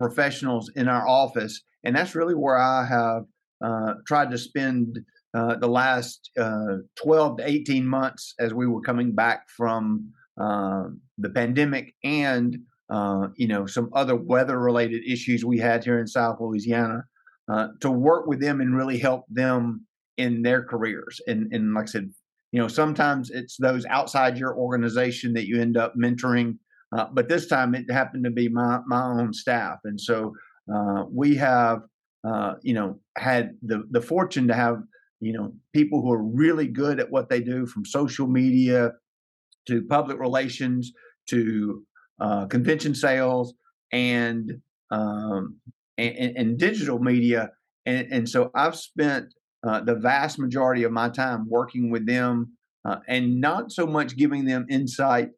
professionals 0.00 0.70
in 0.76 0.88
our 0.88 1.06
office, 1.06 1.62
and 1.84 1.96
that's 1.96 2.14
really 2.14 2.34
where 2.34 2.58
I 2.58 2.84
have 2.86 3.22
uh, 3.64 3.94
tried 4.06 4.30
to 4.30 4.38
spend 4.38 4.98
uh, 5.34 5.56
the 5.56 5.68
last 5.68 6.30
uh, 6.38 6.78
twelve 6.96 7.38
to 7.38 7.48
eighteen 7.48 7.86
months 7.86 8.34
as 8.38 8.52
we 8.52 8.66
were 8.66 8.82
coming 8.82 9.14
back 9.14 9.48
from 9.56 10.12
um, 10.40 11.00
the 11.18 11.30
pandemic 11.30 11.94
and 12.04 12.58
uh, 12.90 13.28
you 13.36 13.48
know 13.48 13.66
some 13.66 13.90
other 13.92 14.16
weather 14.16 14.58
related 14.58 15.02
issues 15.06 15.44
we 15.44 15.58
had 15.58 15.84
here 15.84 15.98
in 15.98 16.06
South 16.06 16.36
Louisiana. 16.40 17.04
Uh, 17.48 17.68
to 17.80 17.92
work 17.92 18.26
with 18.26 18.40
them 18.40 18.60
and 18.60 18.76
really 18.76 18.98
help 18.98 19.24
them 19.28 19.86
in 20.16 20.42
their 20.42 20.64
careers. 20.64 21.20
And, 21.28 21.52
and 21.52 21.74
like 21.74 21.84
I 21.84 21.86
said, 21.86 22.10
you 22.50 22.60
know, 22.60 22.66
sometimes 22.66 23.30
it's 23.30 23.56
those 23.56 23.86
outside 23.86 24.36
your 24.36 24.56
organization 24.56 25.32
that 25.34 25.46
you 25.46 25.60
end 25.60 25.76
up 25.76 25.94
mentoring. 25.94 26.58
Uh, 26.96 27.06
but 27.12 27.28
this 27.28 27.46
time 27.46 27.74
it 27.74 27.90
happened 27.90 28.24
to 28.24 28.30
be 28.30 28.48
my, 28.48 28.80
my 28.86 29.02
own 29.02 29.32
staff. 29.32 29.78
And 29.84 30.00
so 30.00 30.32
uh, 30.72 31.04
we 31.10 31.36
have, 31.36 31.82
uh, 32.26 32.54
you 32.62 32.72
know, 32.72 32.98
had 33.18 33.50
the, 33.62 33.82
the 33.90 34.00
fortune 34.00 34.48
to 34.48 34.54
have, 34.54 34.78
you 35.20 35.32
know, 35.32 35.52
people 35.74 36.00
who 36.00 36.10
are 36.12 36.22
really 36.22 36.66
good 36.66 36.98
at 36.98 37.10
what 37.10 37.28
they 37.28 37.40
do 37.40 37.66
from 37.66 37.84
social 37.84 38.26
media 38.26 38.92
to 39.68 39.82
public 39.82 40.18
relations 40.18 40.92
to 41.28 41.82
uh, 42.20 42.46
convention 42.46 42.94
sales 42.94 43.52
and 43.92 44.52
um, 44.90 45.56
and, 45.98 46.36
and 46.36 46.58
digital 46.58 46.98
media. 46.98 47.50
And, 47.84 48.06
and, 48.12 48.28
so 48.28 48.50
I've 48.54 48.76
spent 48.76 49.34
uh, 49.66 49.80
the 49.80 49.96
vast 49.96 50.38
majority 50.38 50.84
of 50.84 50.92
my 50.92 51.08
time 51.08 51.46
working 51.48 51.90
with 51.90 52.06
them 52.06 52.52
and 53.08 53.40
not 53.40 53.72
so 53.72 53.86
much 53.86 54.16
giving 54.16 54.44
them 54.44 54.66
insight 54.70 55.30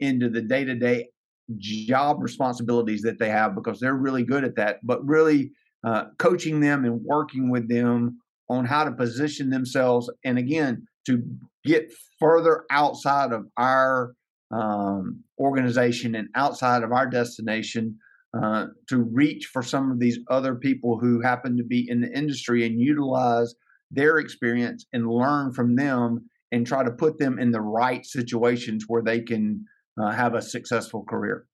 into 0.00 0.28
the 0.28 0.42
day 0.42 0.64
to 0.64 0.74
day 0.74 1.08
job 1.56 2.18
responsibilities 2.20 3.02
that 3.02 3.18
they 3.18 3.28
have 3.28 3.54
because 3.54 3.80
they're 3.80 3.94
really 3.94 4.24
good 4.24 4.44
at 4.44 4.56
that, 4.56 4.78
but 4.82 5.04
really 5.06 5.50
uh, 5.84 6.04
coaching 6.18 6.60
them 6.60 6.84
and 6.84 7.00
working 7.04 7.50
with 7.50 7.68
them 7.68 8.18
on 8.48 8.64
how 8.64 8.84
to 8.84 8.92
position 8.92 9.50
themselves 9.50 10.10
and 10.24 10.38
again 10.38 10.86
to 11.06 11.22
get 11.64 11.92
further 12.18 12.64
outside 12.70 13.32
of 13.32 13.46
our 13.56 14.14
um, 14.50 15.22
organization 15.38 16.14
and 16.14 16.28
outside 16.34 16.82
of 16.82 16.92
our 16.92 17.06
destination 17.06 17.96
uh, 18.40 18.66
to 18.88 19.02
reach 19.12 19.46
for 19.46 19.62
some 19.62 19.90
of 19.90 19.98
these 19.98 20.18
other 20.28 20.54
people 20.54 20.98
who 20.98 21.20
happen 21.20 21.56
to 21.56 21.64
be 21.64 21.88
in 21.88 22.00
the 22.00 22.12
industry 22.16 22.66
and 22.66 22.80
utilize 22.80 23.54
their 23.90 24.18
experience 24.18 24.86
and 24.92 25.08
learn 25.08 25.52
from 25.52 25.74
them 25.74 26.24
and 26.52 26.66
try 26.66 26.84
to 26.84 26.90
put 26.90 27.18
them 27.18 27.38
in 27.38 27.50
the 27.50 27.60
right 27.60 28.04
situations 28.04 28.84
where 28.88 29.02
they 29.02 29.20
can 29.20 29.64
uh, 30.00 30.10
have 30.10 30.34
a 30.34 30.42
successful 30.42 31.04
career. 31.04 31.46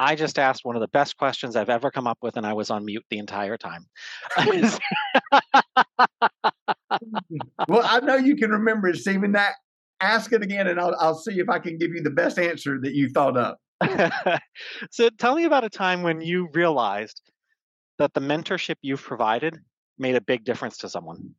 I 0.00 0.14
just 0.14 0.38
asked 0.38 0.64
one 0.64 0.76
of 0.76 0.80
the 0.80 0.88
best 0.88 1.16
questions 1.16 1.56
I've 1.56 1.68
ever 1.68 1.90
come 1.90 2.06
up 2.06 2.18
with, 2.22 2.36
and 2.36 2.46
I 2.46 2.52
was 2.52 2.70
on 2.70 2.84
mute 2.84 3.04
the 3.10 3.18
entire 3.18 3.56
time. 3.56 3.84
well, 7.68 7.82
I 7.84 7.98
know 8.00 8.14
you 8.14 8.36
can 8.36 8.50
remember 8.50 8.88
it, 8.88 8.96
Stephen. 8.96 9.32
That 9.32 9.54
ask 10.00 10.32
it 10.32 10.42
again, 10.42 10.68
and 10.68 10.78
I'll, 10.78 10.94
I'll 11.00 11.18
see 11.18 11.40
if 11.40 11.48
I 11.48 11.58
can 11.58 11.78
give 11.78 11.90
you 11.92 12.02
the 12.02 12.10
best 12.10 12.38
answer 12.38 12.78
that 12.80 12.94
you 12.94 13.08
thought 13.10 13.36
of. 13.36 13.56
so, 14.92 15.08
tell 15.18 15.34
me 15.34 15.44
about 15.44 15.64
a 15.64 15.70
time 15.70 16.02
when 16.02 16.20
you 16.20 16.48
realized 16.52 17.20
that 17.98 18.14
the 18.14 18.20
mentorship 18.20 18.76
you've 18.82 19.02
provided 19.02 19.58
made 19.98 20.14
a 20.14 20.20
big 20.20 20.44
difference 20.44 20.78
to 20.78 20.88
someone. 20.88 21.34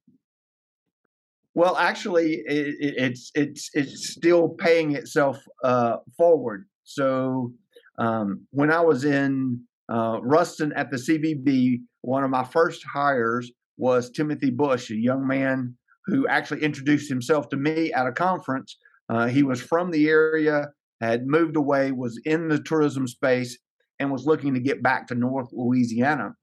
Well, 1.56 1.76
actually, 1.78 2.44
it, 2.46 2.76
it's 2.80 3.32
it's 3.36 3.70
it's 3.74 4.12
still 4.12 4.50
paying 4.50 4.96
itself 4.96 5.44
uh, 5.64 5.98
forward. 6.16 6.68
So 6.84 7.52
um, 7.98 8.46
when 8.52 8.72
I 8.72 8.82
was 8.82 9.04
in 9.04 9.62
uh, 9.92 10.20
Ruston 10.22 10.72
at 10.74 10.92
the 10.92 10.98
CVB, 10.98 11.82
one 12.02 12.24
of 12.24 12.30
my 12.30 12.44
first 12.44 12.84
hires 12.86 13.52
was 13.78 14.12
Timothy 14.12 14.52
Bush, 14.52 14.92
a 14.92 14.96
young 14.96 15.26
man 15.26 15.76
who 16.06 16.28
actually 16.28 16.64
introduced 16.64 17.10
himself 17.10 17.50
to 17.50 17.58
me 17.58 17.92
at 17.94 18.08
a 18.08 18.12
conference. 18.12 18.78
Uh, 19.10 19.28
he 19.28 19.44
was 19.44 19.62
from 19.62 19.92
the 19.92 20.08
area, 20.08 20.68
had 21.02 21.26
moved 21.26 21.56
away, 21.56 21.92
was 21.92 22.20
in 22.26 22.48
the 22.48 22.60
tourism 22.60 23.08
space, 23.08 23.58
and 24.00 24.12
was 24.12 24.26
looking 24.26 24.54
to 24.54 24.60
get 24.60 24.84
back 24.84 25.08
to 25.08 25.16
North 25.16 25.50
Louisiana. 25.52 26.34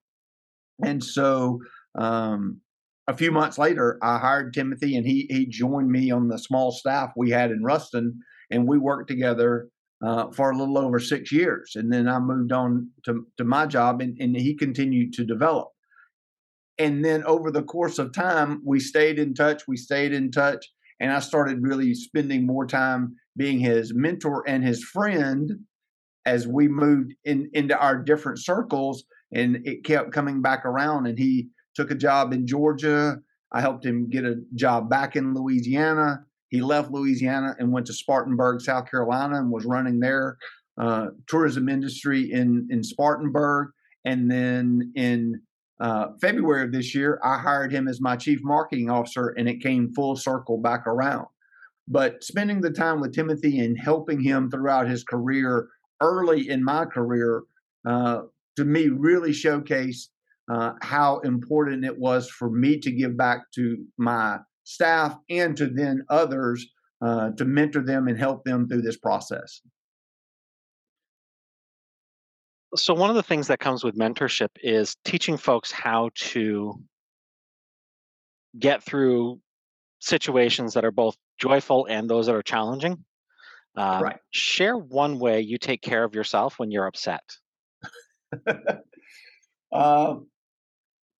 And 0.84 1.02
so 1.02 1.60
um, 1.96 2.60
a 3.08 3.16
few 3.16 3.30
months 3.30 3.58
later, 3.58 3.98
I 4.02 4.18
hired 4.18 4.52
Timothy, 4.52 4.96
and 4.96 5.06
he 5.06 5.26
he 5.30 5.46
joined 5.46 5.90
me 5.90 6.10
on 6.10 6.28
the 6.28 6.38
small 6.38 6.72
staff 6.72 7.12
we 7.16 7.30
had 7.30 7.50
in 7.50 7.62
Ruston, 7.62 8.20
and 8.50 8.66
we 8.66 8.78
worked 8.78 9.08
together 9.08 9.68
uh, 10.04 10.30
for 10.30 10.50
a 10.50 10.56
little 10.56 10.78
over 10.78 10.98
six 10.98 11.32
years. 11.32 11.72
And 11.75 11.92
then 11.92 12.08
I 12.08 12.18
moved 12.18 12.52
on 12.52 12.90
to, 13.04 13.26
to 13.38 13.44
my 13.44 13.66
job, 13.66 14.00
and, 14.00 14.16
and 14.20 14.36
he 14.36 14.54
continued 14.54 15.12
to 15.14 15.25
develop. 15.25 15.68
And 16.78 17.04
then 17.04 17.25
over 17.25 17.50
the 17.50 17.62
course 17.62 17.98
of 17.98 18.12
time, 18.12 18.60
we 18.64 18.80
stayed 18.80 19.18
in 19.18 19.34
touch. 19.34 19.62
We 19.66 19.76
stayed 19.76 20.12
in 20.12 20.30
touch. 20.30 20.66
And 21.00 21.12
I 21.12 21.20
started 21.20 21.62
really 21.62 21.94
spending 21.94 22.46
more 22.46 22.66
time 22.66 23.16
being 23.36 23.58
his 23.58 23.94
mentor 23.94 24.44
and 24.46 24.64
his 24.64 24.82
friend 24.84 25.52
as 26.25 26.46
we 26.46 26.68
moved 26.68 27.14
in, 27.25 27.50
into 27.52 27.78
our 27.78 27.96
different 27.96 28.38
circles. 28.40 29.04
And 29.32 29.58
it 29.64 29.84
kept 29.84 30.12
coming 30.12 30.42
back 30.42 30.64
around. 30.64 31.06
And 31.06 31.18
he 31.18 31.48
took 31.76 31.90
a 31.90 31.95
job 31.95 32.33
in 32.33 32.47
Georgia. 32.47 33.18
I 33.52 33.61
helped 33.61 33.85
him 33.85 34.09
get 34.11 34.25
a 34.25 34.37
job 34.54 34.90
back 34.90 35.14
in 35.14 35.35
Louisiana. 35.35 36.25
He 36.49 36.61
left 36.62 36.90
Louisiana 36.90 37.54
and 37.59 37.73
went 37.73 37.87
to 37.87 37.92
Spartanburg, 37.92 38.61
South 38.61 38.90
Carolina, 38.90 39.37
and 39.37 39.50
was 39.50 39.64
running 39.64 40.00
their 40.00 40.38
uh, 40.78 41.09
tourism 41.26 41.68
industry 41.68 42.30
in 42.33 42.66
in 42.71 42.83
Spartanburg. 42.83 43.68
And 44.04 44.30
then 44.30 44.92
in 44.95 45.40
uh, 45.80 46.09
February 46.21 46.64
of 46.64 46.73
this 46.73 46.95
year, 46.95 47.21
I 47.23 47.38
hired 47.38 47.73
him 47.73 47.88
as 47.88 48.00
my 48.00 48.16
chief 48.16 48.40
marketing 48.42 48.90
officer, 48.90 49.35
and 49.37 49.49
it 49.49 49.61
came 49.61 49.92
full 49.92 50.16
circle 50.16 50.59
back 50.59 50.87
around. 50.87 51.26
But 51.88 52.25
spending 52.25 52.61
the 52.61 52.71
time 52.71 53.00
with 53.00 53.14
Timothy 53.14 53.61
and 53.61 53.78
helping 53.78 54.21
him 54.21 54.50
throughout 54.50 54.88
his 54.88 55.04
career, 55.04 55.68
early 56.00 56.49
in 56.49 56.64
my 56.64 56.85
career, 56.85 57.42
uh, 57.87 58.23
to 58.56 58.64
me 58.64 58.88
really 58.88 59.30
showcased 59.30 60.09
uh, 60.50 60.72
how 60.82 61.18
important 61.20 61.84
it 61.84 61.98
was 61.98 62.30
for 62.30 62.50
me 62.50 62.78
to 62.78 62.90
give 62.90 63.16
back 63.16 63.50
to 63.54 63.84
my 63.98 64.38
staff 64.64 65.16
and 65.28 65.56
to 65.56 65.66
then 65.66 66.04
others 66.08 66.66
uh, 67.04 67.30
to 67.36 67.44
mentor 67.44 67.82
them 67.82 68.08
and 68.08 68.18
help 68.18 68.44
them 68.44 68.68
through 68.68 68.82
this 68.82 68.96
process. 68.96 69.60
So, 72.74 72.94
one 72.94 73.10
of 73.10 73.16
the 73.16 73.22
things 73.22 73.48
that 73.48 73.60
comes 73.60 73.84
with 73.84 73.96
mentorship 73.96 74.48
is 74.62 74.96
teaching 75.04 75.36
folks 75.36 75.70
how 75.70 76.10
to 76.16 76.74
get 78.58 78.82
through 78.82 79.40
situations 80.00 80.74
that 80.74 80.84
are 80.84 80.90
both 80.90 81.16
joyful 81.38 81.86
and 81.86 82.08
those 82.08 82.26
that 82.26 82.34
are 82.34 82.42
challenging. 82.42 83.04
Uh, 83.76 84.00
right. 84.02 84.16
Share 84.30 84.76
one 84.76 85.18
way 85.18 85.40
you 85.40 85.58
take 85.58 85.82
care 85.82 86.02
of 86.02 86.14
yourself 86.14 86.58
when 86.58 86.70
you're 86.70 86.86
upset. 86.86 87.22
uh, 89.72 90.14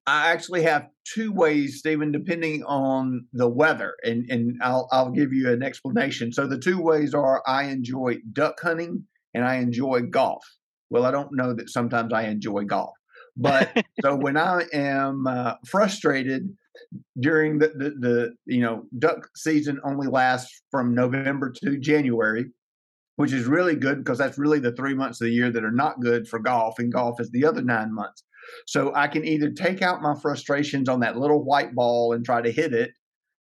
I 0.07 0.31
actually 0.31 0.63
have 0.63 0.87
two 1.05 1.33
ways, 1.33 1.79
Stephen, 1.79 2.13
depending 2.13 2.63
on 2.65 3.27
the 3.33 3.49
weather, 3.49 3.95
and 4.05 4.25
and 4.31 4.57
I'll 4.63 4.89
I'll 4.93 5.11
give 5.11 5.33
you 5.33 5.51
an 5.51 5.63
explanation. 5.63 6.33
So 6.33 6.47
the 6.47 6.59
two 6.59 6.81
ways 6.81 7.13
are 7.15 7.43
I 7.47 7.65
enjoy 7.65 8.19
duck 8.33 8.61
hunting 8.63 9.05
and 9.35 9.45
I 9.45 9.57
enjoy 9.57 10.03
golf. 10.03 10.45
Well, 10.91 11.05
I 11.05 11.11
don't 11.11 11.35
know 11.35 11.53
that 11.55 11.71
sometimes 11.71 12.13
I 12.13 12.23
enjoy 12.23 12.65
golf, 12.65 12.95
but 13.37 13.85
so 14.03 14.15
when 14.15 14.37
I 14.37 14.65
am 14.73 15.27
uh, 15.27 15.55
frustrated 15.67 16.49
during 17.19 17.59
the, 17.59 17.69
the 17.69 17.91
the 17.99 18.35
you 18.47 18.61
know 18.61 18.85
duck 18.99 19.29
season 19.35 19.81
only 19.85 20.07
lasts 20.07 20.63
from 20.71 20.95
November 20.95 21.53
to 21.65 21.79
January, 21.79 22.47
which 23.17 23.33
is 23.33 23.47
really 23.47 23.75
good 23.75 23.99
because 23.99 24.19
that's 24.19 24.39
really 24.39 24.61
the 24.61 24.73
three 24.73 24.95
months 24.95 25.21
of 25.21 25.27
the 25.27 25.33
year 25.33 25.51
that 25.51 25.65
are 25.65 25.73
not 25.73 26.01
good 26.01 26.29
for 26.29 26.39
golf, 26.39 26.79
and 26.79 26.93
golf 26.93 27.21
is 27.21 27.31
the 27.33 27.45
other 27.45 27.63
nine 27.63 27.93
months. 27.93 28.23
So 28.67 28.93
I 28.95 29.09
can 29.09 29.25
either 29.25 29.51
take 29.51 29.83
out 29.83 30.03
my 30.03 30.15
frustrations 30.21 30.89
on 30.89 31.01
that 31.01 31.17
little 31.17 31.45
white 31.45 31.75
ball 31.75 32.13
and 32.13 32.25
try 32.25 32.43
to 32.43 32.51
hit 32.51 32.73
it, 32.73 32.91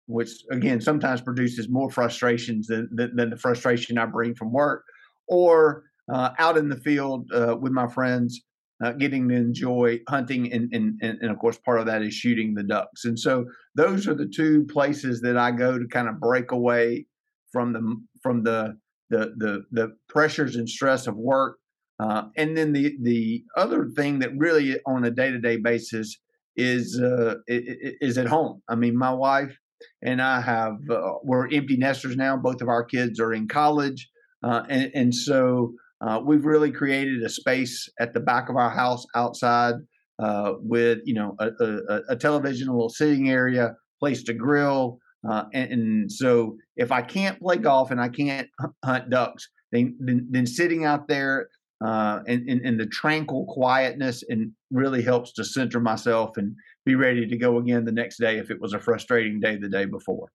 which 0.08 0.32
again 0.52 0.82
sometimes 0.82 1.22
produces 1.22 1.70
more 1.70 1.90
frustrations 1.90 2.68
than, 2.68 2.90
than, 2.92 3.16
than 3.16 3.30
the 3.30 3.38
frustration 3.38 3.98
I 3.98 4.06
bring 4.06 4.36
from 4.36 4.52
work, 4.52 4.84
or 5.28 5.84
uh, 6.12 6.32
out 6.40 6.58
in 6.58 6.70
the 6.70 6.78
field 6.78 7.30
uh, 7.34 7.56
with 7.60 7.72
my 7.72 7.88
friends, 7.88 8.42
uh, 8.84 8.94
getting 8.94 9.28
to 9.30 9.36
enjoy 9.36 10.00
hunting, 10.08 10.52
and, 10.54 10.74
and, 10.74 11.00
and, 11.02 11.30
of 11.30 11.38
course, 11.38 11.58
part 11.58 11.80
of 11.80 11.86
that 11.86 12.02
is 12.02 12.14
shooting 12.14 12.54
the 12.54 12.64
ducks. 12.64 13.06
And 13.06 13.20
so, 13.20 13.46
those 13.76 14.08
are 14.08 14.14
the 14.14 14.32
two 14.34 14.66
places 14.66 15.22
that 15.22 15.38
I 15.38 15.52
go 15.52 15.78
to 15.78 15.88
kind 15.88 16.08
of 16.08 16.20
break 16.20 16.52
away 16.52 17.06
from 17.52 17.74
the 17.74 17.96
from 18.24 18.44
the 18.44 18.78
the 19.10 19.34
the, 19.38 19.66
the 19.72 19.96
pressures 20.08 20.56
and 20.56 20.68
stress 20.68 21.08
of 21.08 21.16
work 21.16 21.59
uh, 22.00 22.24
and 22.38 22.56
then 22.56 22.74
the 22.74 22.96
the 23.02 23.44
other 23.58 23.90
thing 23.96 24.20
that 24.20 24.32
really 24.38 24.80
on 24.86 25.04
a 25.04 25.12
day 25.12 25.32
to 25.32 25.40
day 25.40 25.58
basis 25.58 26.18
is 26.56 27.00
uh, 27.00 27.36
is 27.48 28.18
at 28.18 28.28
home. 28.28 28.62
I 28.70 28.76
mean, 28.76 28.98
my 28.98 29.14
wife 29.14 29.58
and 30.02 30.22
I 30.22 30.42
have 30.42 30.78
uh, 30.90 31.14
we're 31.24 31.52
empty 31.52 31.78
nesters 31.78 32.16
now. 32.16 32.38
Both 32.38 32.62
of 32.62 32.70
our 32.70 32.84
kids 32.84 33.20
are 33.20 33.34
in 33.34 33.48
college, 33.48 34.10
uh, 34.44 34.64
and, 34.70 34.92
and 34.94 35.16
so 35.16 35.74
uh, 36.02 36.22
we've 36.26 36.46
really 36.46 36.72
created 36.72 37.22
a 37.24 37.30
space 37.30 37.90
at 38.00 38.14
the 38.14 38.22
back 38.22 38.50
of 38.50 38.56
our 38.56 38.70
house 38.70 39.06
outside 39.14 39.76
uh, 40.20 40.54
with 40.60 41.00
you 41.04 41.16
know 41.16 41.36
a, 41.40 41.50
a, 41.60 42.00
a, 42.10 42.16
television, 42.16 42.70
a 42.70 42.74
little 42.74 42.90
sitting 42.90 43.30
area, 43.30 43.74
place 44.00 44.24
to 44.24 44.34
grill. 44.34 45.00
And, 45.24 45.52
and, 45.54 46.12
so 46.12 46.56
if 46.78 46.94
I 46.94 47.02
can't 47.02 47.42
play 47.42 47.58
golf 47.58 47.92
and 47.92 48.00
I 48.00 48.08
can't 48.08 48.48
hunt 48.86 49.10
ducks, 49.10 49.50
then, 49.74 49.98
then, 50.00 50.26
then 50.32 50.46
sitting 50.46 50.86
out 50.86 51.10
there 51.10 51.50
uh, 51.84 52.20
and, 52.28 52.50
and, 52.50 52.62
and 52.66 52.80
the 52.80 52.86
tranquil 52.86 53.46
quietness 53.46 54.24
and 54.28 54.52
really 54.72 55.02
helps 55.02 55.32
to 55.34 55.46
center 55.46 55.80
myself 55.80 56.38
and 56.38 56.56
be 56.86 56.96
ready 56.96 57.26
to 57.26 57.38
go 57.38 57.58
again 57.58 57.86
the 57.86 57.92
next 57.92 58.18
day 58.18 58.38
if 58.38 58.52
it 58.52 58.60
was 58.60 58.74
a 58.74 58.80
frustrating 58.80 59.40
day 59.40 59.56
the 59.56 59.70
day 59.70 59.86
before. 59.86 60.32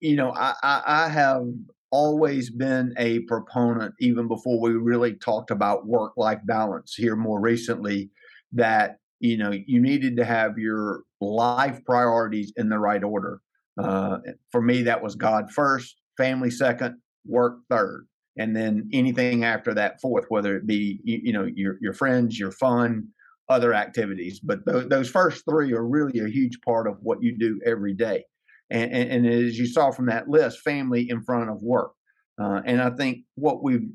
You 0.00 0.16
know, 0.16 0.32
I, 0.32 0.54
I, 0.62 0.82
I 0.86 1.08
have 1.08 1.46
always 1.90 2.50
been 2.50 2.92
a 2.98 3.20
proponent, 3.20 3.94
even 4.00 4.28
before 4.28 4.60
we 4.60 4.72
really 4.72 5.14
talked 5.14 5.50
about 5.50 5.86
work 5.86 6.12
life 6.16 6.40
balance 6.44 6.94
here 6.94 7.16
more 7.16 7.40
recently, 7.40 8.10
that, 8.52 8.98
you 9.20 9.38
know, 9.38 9.50
you 9.50 9.80
needed 9.80 10.16
to 10.16 10.24
have 10.24 10.58
your 10.58 11.04
life 11.20 11.80
priorities 11.86 12.52
in 12.56 12.68
the 12.68 12.78
right 12.78 13.02
order. 13.02 13.40
Uh, 13.82 14.18
for 14.52 14.60
me, 14.60 14.82
that 14.82 15.02
was 15.02 15.14
God 15.14 15.50
first, 15.50 15.96
family 16.18 16.50
second, 16.50 16.96
work 17.24 17.60
third 17.70 18.06
and 18.36 18.54
then 18.54 18.88
anything 18.92 19.44
after 19.44 19.74
that 19.74 20.00
fourth, 20.00 20.26
whether 20.28 20.56
it 20.56 20.66
be 20.66 21.00
you, 21.04 21.20
you 21.24 21.32
know 21.32 21.44
your 21.54 21.76
your 21.80 21.92
friends, 21.92 22.38
your 22.38 22.52
fun, 22.52 23.08
other 23.48 23.74
activities. 23.74 24.40
But 24.40 24.66
th- 24.66 24.88
those 24.88 25.10
first 25.10 25.44
three 25.48 25.72
are 25.72 25.86
really 25.86 26.20
a 26.20 26.28
huge 26.28 26.60
part 26.64 26.86
of 26.86 26.98
what 27.00 27.22
you 27.22 27.36
do 27.38 27.60
every 27.64 27.94
day. 27.94 28.24
And, 28.70 28.92
and, 28.92 29.10
and 29.10 29.26
as 29.26 29.58
you 29.58 29.66
saw 29.66 29.90
from 29.90 30.06
that 30.06 30.28
list, 30.28 30.60
family 30.60 31.08
in 31.08 31.22
front 31.22 31.50
of 31.50 31.62
work. 31.62 31.92
Uh, 32.40 32.60
and 32.64 32.80
I 32.80 32.90
think 32.90 33.18
what 33.36 33.62
we've 33.62 33.88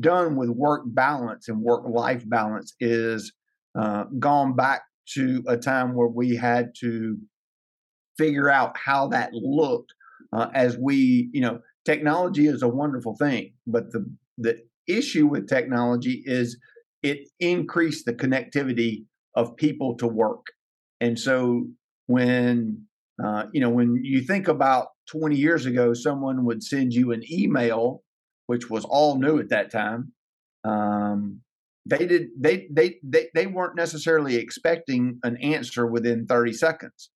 done 0.00 0.36
with 0.36 0.48
work 0.48 0.82
balance 0.86 1.48
and 1.48 1.60
work 1.60 1.84
life 1.86 2.28
balance 2.28 2.74
is 2.80 3.32
uh, 3.78 4.04
gone 4.18 4.56
back 4.56 4.82
to 5.14 5.44
a 5.46 5.56
time 5.56 5.94
where 5.94 6.08
we 6.08 6.34
had 6.34 6.72
to 6.80 7.18
figure 8.16 8.48
out 8.48 8.76
how 8.76 9.08
that 9.08 9.30
looked 9.32 9.92
uh, 10.32 10.48
as 10.54 10.76
we, 10.76 11.28
you 11.32 11.40
know, 11.40 11.60
technology 11.84 12.46
is 12.46 12.62
a 12.62 12.68
wonderful 12.68 13.16
thing, 13.16 13.52
but 13.66 13.92
the 13.92 14.04
the 14.38 14.58
issue 14.86 15.26
with 15.26 15.48
technology 15.48 16.22
is 16.24 16.58
it 17.02 17.28
increased 17.40 18.06
the 18.06 18.14
connectivity 18.14 19.04
of 19.34 19.56
people 19.56 19.96
to 19.96 20.06
work, 20.06 20.46
and 21.00 21.18
so 21.18 21.66
when 22.06 22.86
uh, 23.22 23.44
you 23.52 23.60
know 23.60 23.70
when 23.70 24.00
you 24.02 24.20
think 24.20 24.48
about 24.48 24.88
20 25.10 25.36
years 25.36 25.66
ago, 25.66 25.92
someone 25.94 26.44
would 26.44 26.62
send 26.62 26.92
you 26.92 27.12
an 27.12 27.22
email, 27.30 28.02
which 28.46 28.70
was 28.70 28.84
all 28.84 29.18
new 29.18 29.38
at 29.38 29.50
that 29.50 29.70
time. 29.70 30.12
Um, 30.64 31.40
they 31.86 32.06
did 32.06 32.28
they, 32.38 32.66
they 32.70 32.96
they 33.02 33.28
they 33.34 33.46
weren't 33.46 33.76
necessarily 33.76 34.36
expecting 34.36 35.18
an 35.22 35.36
answer 35.38 35.86
within 35.86 36.26
30 36.26 36.52
seconds. 36.54 37.10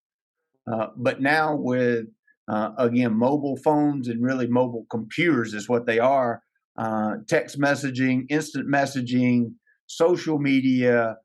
Uh, 0.70 0.88
but 0.96 1.22
now 1.22 1.56
with 1.56 2.06
uh, 2.48 2.70
again 2.78 3.14
mobile 3.14 3.56
phones 3.56 4.08
and 4.08 4.22
really 4.22 4.46
mobile 4.46 4.86
computers 4.90 5.54
is 5.54 5.68
what 5.68 5.86
they 5.86 5.98
are. 5.98 6.42
Uh, 6.76 7.16
text 7.26 7.58
messaging, 7.58 8.24
instant 8.30 8.68
messaging, 8.68 9.52
social 9.86 10.38
media, 10.38 11.16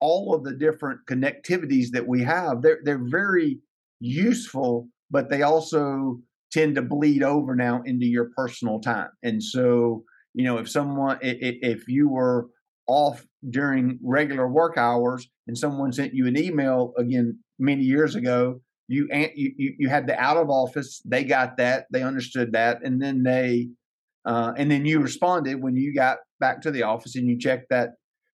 all 0.00 0.34
of 0.34 0.44
the 0.44 0.54
different 0.54 1.00
connectivities 1.08 1.90
that 1.92 2.06
we 2.06 2.22
have, 2.22 2.62
they're 2.62 2.80
they're 2.84 3.08
very 3.08 3.58
useful, 4.00 4.88
but 5.10 5.28
they 5.28 5.42
also 5.42 6.18
tend 6.52 6.74
to 6.74 6.82
bleed 6.82 7.22
over 7.22 7.54
now 7.54 7.82
into 7.84 8.06
your 8.06 8.30
personal 8.36 8.80
time. 8.80 9.10
And 9.22 9.42
so, 9.42 10.04
you 10.34 10.44
know, 10.44 10.58
if 10.58 10.68
someone 10.68 11.18
if 11.22 11.88
you 11.88 12.08
were 12.08 12.48
off 12.86 13.24
during 13.50 13.98
regular 14.02 14.48
work 14.48 14.78
hours 14.78 15.28
and 15.46 15.56
someone 15.56 15.92
sent 15.92 16.14
you 16.14 16.26
an 16.26 16.38
email 16.38 16.94
again 16.96 17.38
many 17.58 17.82
years 17.82 18.14
ago 18.14 18.60
you 18.88 19.06
you 19.34 19.74
you 19.78 19.88
had 19.88 20.06
the 20.06 20.18
out 20.18 20.36
of 20.36 20.50
office 20.50 21.00
they 21.04 21.22
got 21.22 21.56
that 21.56 21.86
they 21.92 22.02
understood 22.02 22.52
that 22.52 22.82
and 22.82 23.00
then 23.00 23.22
they 23.22 23.68
uh, 24.24 24.52
and 24.56 24.70
then 24.70 24.84
you 24.84 25.00
responded 25.00 25.62
when 25.62 25.76
you 25.76 25.94
got 25.94 26.18
back 26.40 26.60
to 26.60 26.70
the 26.70 26.82
office 26.82 27.14
and 27.14 27.26
you 27.28 27.38
checked 27.38 27.66
that 27.70 27.90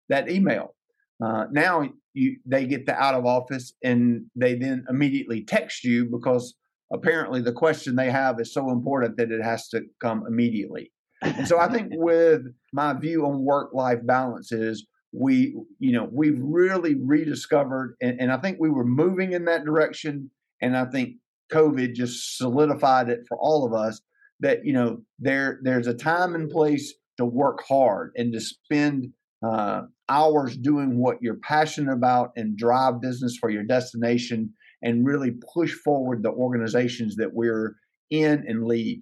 that 0.09 0.29
email 0.29 0.75
uh, 1.23 1.45
now 1.51 1.89
you 2.13 2.37
they 2.45 2.65
get 2.65 2.85
the 2.85 2.95
out 2.95 3.15
of 3.15 3.25
office 3.25 3.73
and 3.83 4.25
they 4.35 4.55
then 4.55 4.85
immediately 4.89 5.43
text 5.43 5.83
you 5.83 6.05
because 6.05 6.55
apparently 6.91 7.41
the 7.41 7.51
question 7.51 7.95
they 7.95 8.11
have 8.11 8.39
is 8.39 8.53
so 8.53 8.69
important 8.69 9.17
that 9.17 9.31
it 9.31 9.43
has 9.43 9.67
to 9.67 9.81
come 9.99 10.23
immediately 10.27 10.91
and 11.23 11.47
so 11.47 11.59
I 11.59 11.67
think 11.67 11.89
with 11.91 12.41
my 12.71 12.93
view 12.93 13.25
on 13.25 13.43
work 13.43 13.73
life 13.73 14.05
balance 14.05 14.51
is 14.51 14.85
we, 15.13 15.55
you 15.79 15.91
know, 15.91 16.09
we've 16.11 16.39
really 16.39 16.95
rediscovered, 16.95 17.95
and, 18.01 18.19
and 18.19 18.31
I 18.31 18.37
think 18.37 18.57
we 18.59 18.69
were 18.69 18.85
moving 18.85 19.33
in 19.33 19.45
that 19.45 19.63
direction. 19.63 20.31
And 20.63 20.77
I 20.77 20.85
think 20.85 21.17
COVID 21.51 21.93
just 21.93 22.37
solidified 22.37 23.09
it 23.09 23.19
for 23.27 23.37
all 23.37 23.65
of 23.65 23.73
us 23.73 24.01
that, 24.39 24.65
you 24.65 24.73
know, 24.73 25.01
there 25.19 25.59
there's 25.61 25.87
a 25.87 25.93
time 25.93 26.35
and 26.35 26.49
place 26.49 26.93
to 27.17 27.25
work 27.25 27.63
hard 27.67 28.11
and 28.15 28.31
to 28.33 28.39
spend 28.39 29.09
uh, 29.45 29.81
hours 30.07 30.55
doing 30.55 30.97
what 30.97 31.17
you're 31.21 31.39
passionate 31.43 31.91
about 31.91 32.31
and 32.37 32.57
drive 32.57 33.01
business 33.01 33.37
for 33.37 33.49
your 33.49 33.63
destination 33.63 34.53
and 34.81 35.05
really 35.05 35.31
push 35.53 35.73
forward 35.73 36.23
the 36.23 36.31
organizations 36.31 37.17
that 37.17 37.33
we're 37.33 37.75
in 38.09 38.45
and 38.47 38.65
lead. 38.65 39.01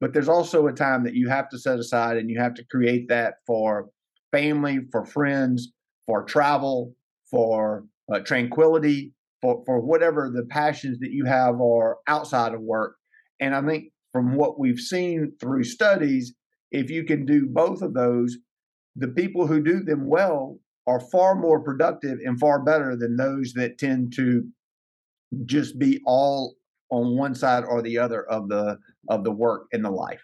But 0.00 0.12
there's 0.12 0.28
also 0.28 0.68
a 0.68 0.72
time 0.72 1.02
that 1.04 1.14
you 1.14 1.28
have 1.28 1.48
to 1.50 1.58
set 1.58 1.80
aside 1.80 2.16
and 2.16 2.30
you 2.30 2.38
have 2.40 2.54
to 2.54 2.64
create 2.70 3.08
that 3.08 3.34
for 3.46 3.88
family, 4.30 4.80
for 4.92 5.04
friends, 5.04 5.72
for 6.06 6.22
travel, 6.24 6.94
for 7.30 7.84
uh, 8.12 8.20
tranquility, 8.20 9.12
for, 9.42 9.62
for 9.66 9.80
whatever 9.80 10.30
the 10.34 10.44
passions 10.44 11.00
that 11.00 11.10
you 11.10 11.26
have 11.26 11.60
are 11.60 11.98
outside 12.06 12.54
of 12.54 12.60
work. 12.62 12.96
And 13.40 13.54
I 13.54 13.60
think 13.60 13.92
from 14.12 14.36
what 14.36 14.58
we've 14.58 14.78
seen 14.78 15.32
through 15.40 15.64
studies, 15.64 16.32
if 16.70 16.90
you 16.90 17.04
can 17.04 17.26
do 17.26 17.46
both 17.46 17.82
of 17.82 17.92
those, 17.92 18.38
the 18.96 19.08
people 19.08 19.46
who 19.46 19.62
do 19.62 19.80
them 19.80 20.06
well 20.06 20.58
are 20.86 21.00
far 21.00 21.34
more 21.34 21.60
productive 21.60 22.18
and 22.24 22.38
far 22.38 22.62
better 22.62 22.96
than 22.96 23.16
those 23.16 23.52
that 23.54 23.78
tend 23.78 24.12
to 24.16 24.44
just 25.44 25.78
be 25.78 26.00
all 26.06 26.54
on 26.90 27.16
one 27.16 27.34
side 27.34 27.64
or 27.64 27.82
the 27.82 27.98
other 27.98 28.22
of 28.24 28.48
the 28.48 28.78
of 29.08 29.24
the 29.24 29.30
work 29.30 29.66
and 29.72 29.84
the 29.84 29.90
life. 29.90 30.22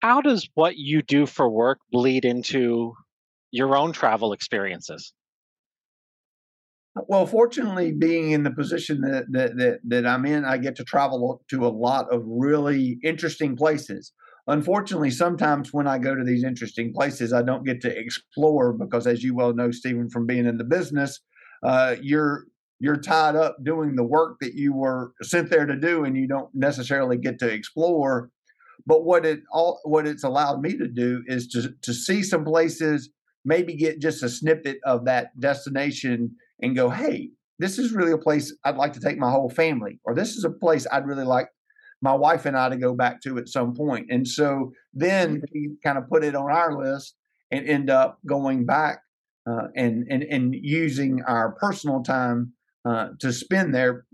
How 0.00 0.20
does 0.20 0.48
what 0.54 0.76
you 0.76 1.02
do 1.02 1.26
for 1.26 1.48
work 1.50 1.78
bleed 1.92 2.24
into 2.24 2.94
your 3.50 3.76
own 3.76 3.92
travel 3.92 4.32
experiences? 4.32 5.12
Well, 6.96 7.26
fortunately, 7.26 7.92
being 7.92 8.32
in 8.32 8.42
the 8.42 8.50
position 8.50 9.00
that, 9.02 9.26
that 9.30 9.56
that 9.56 9.80
that 9.84 10.06
I'm 10.06 10.26
in, 10.26 10.44
I 10.44 10.58
get 10.58 10.76
to 10.76 10.84
travel 10.84 11.42
to 11.48 11.66
a 11.66 11.68
lot 11.68 12.12
of 12.12 12.22
really 12.26 12.98
interesting 13.04 13.56
places. 13.56 14.12
Unfortunately, 14.48 15.10
sometimes 15.10 15.72
when 15.72 15.86
I 15.86 15.98
go 15.98 16.14
to 16.14 16.24
these 16.24 16.42
interesting 16.42 16.92
places, 16.92 17.32
I 17.32 17.42
don't 17.42 17.64
get 17.64 17.80
to 17.82 17.96
explore 17.96 18.72
because, 18.72 19.06
as 19.06 19.22
you 19.22 19.34
well 19.36 19.54
know, 19.54 19.70
Stephen, 19.70 20.10
from 20.10 20.26
being 20.26 20.46
in 20.46 20.58
the 20.58 20.64
business, 20.64 21.20
uh, 21.62 21.96
you're 22.02 22.46
you're 22.80 22.96
tied 22.96 23.36
up 23.36 23.56
doing 23.62 23.94
the 23.94 24.04
work 24.04 24.38
that 24.40 24.54
you 24.54 24.72
were 24.74 25.12
sent 25.22 25.50
there 25.50 25.66
to 25.66 25.76
do 25.76 26.04
and 26.04 26.16
you 26.16 26.26
don't 26.26 26.48
necessarily 26.54 27.18
get 27.18 27.38
to 27.38 27.48
explore 27.48 28.30
but 28.86 29.04
what 29.04 29.26
it 29.26 29.40
all 29.52 29.80
what 29.84 30.06
it's 30.06 30.24
allowed 30.24 30.62
me 30.62 30.76
to 30.76 30.88
do 30.88 31.22
is 31.26 31.46
to 31.48 31.74
to 31.82 31.92
see 31.92 32.22
some 32.22 32.44
places 32.44 33.10
maybe 33.44 33.74
get 33.74 34.00
just 34.00 34.22
a 34.22 34.28
snippet 34.28 34.78
of 34.84 35.04
that 35.04 35.38
destination 35.38 36.34
and 36.62 36.76
go 36.76 36.88
hey 36.88 37.30
this 37.58 37.78
is 37.78 37.92
really 37.92 38.12
a 38.12 38.18
place 38.18 38.54
i'd 38.64 38.76
like 38.76 38.92
to 38.92 39.00
take 39.00 39.18
my 39.18 39.30
whole 39.30 39.50
family 39.50 39.98
or 40.04 40.14
this 40.14 40.36
is 40.36 40.44
a 40.44 40.50
place 40.50 40.86
i'd 40.92 41.06
really 41.06 41.24
like 41.24 41.48
my 42.02 42.14
wife 42.14 42.46
and 42.46 42.56
i 42.56 42.68
to 42.68 42.76
go 42.76 42.94
back 42.94 43.20
to 43.20 43.38
at 43.38 43.48
some 43.48 43.74
point. 43.74 44.06
and 44.10 44.26
so 44.26 44.72
then 44.94 45.42
we 45.52 45.70
kind 45.84 45.98
of 45.98 46.08
put 46.08 46.24
it 46.24 46.34
on 46.34 46.50
our 46.50 46.76
list 46.76 47.14
and 47.50 47.68
end 47.68 47.90
up 47.90 48.18
going 48.26 48.64
back 48.64 49.00
uh, 49.48 49.68
and, 49.74 50.06
and 50.10 50.22
and 50.24 50.54
using 50.54 51.22
our 51.26 51.52
personal 51.52 52.02
time 52.02 52.52
uh, 52.84 53.08
to 53.18 53.32
spend 53.32 53.74
there 53.74 54.04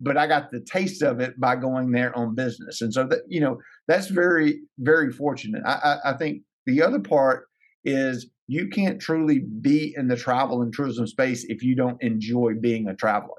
but 0.00 0.16
I 0.16 0.26
got 0.26 0.50
the 0.50 0.60
taste 0.60 1.02
of 1.02 1.20
it 1.20 1.38
by 1.40 1.56
going 1.56 1.90
there 1.90 2.16
on 2.16 2.34
business. 2.34 2.80
And 2.80 2.92
so 2.92 3.04
that, 3.08 3.20
you 3.26 3.40
know, 3.40 3.58
that's 3.86 4.08
very, 4.08 4.60
very 4.78 5.10
fortunate. 5.10 5.62
I, 5.66 5.72
I, 6.04 6.10
I, 6.10 6.16
think 6.16 6.42
the 6.66 6.82
other 6.82 7.00
part 7.00 7.46
is 7.84 8.30
you 8.48 8.68
can't 8.68 9.00
truly 9.00 9.40
be 9.40 9.94
in 9.96 10.08
the 10.08 10.16
travel 10.16 10.62
and 10.62 10.72
tourism 10.72 11.06
space 11.06 11.44
if 11.44 11.62
you 11.62 11.76
don't 11.76 12.02
enjoy 12.02 12.54
being 12.54 12.88
a 12.88 12.96
traveler. 12.96 13.36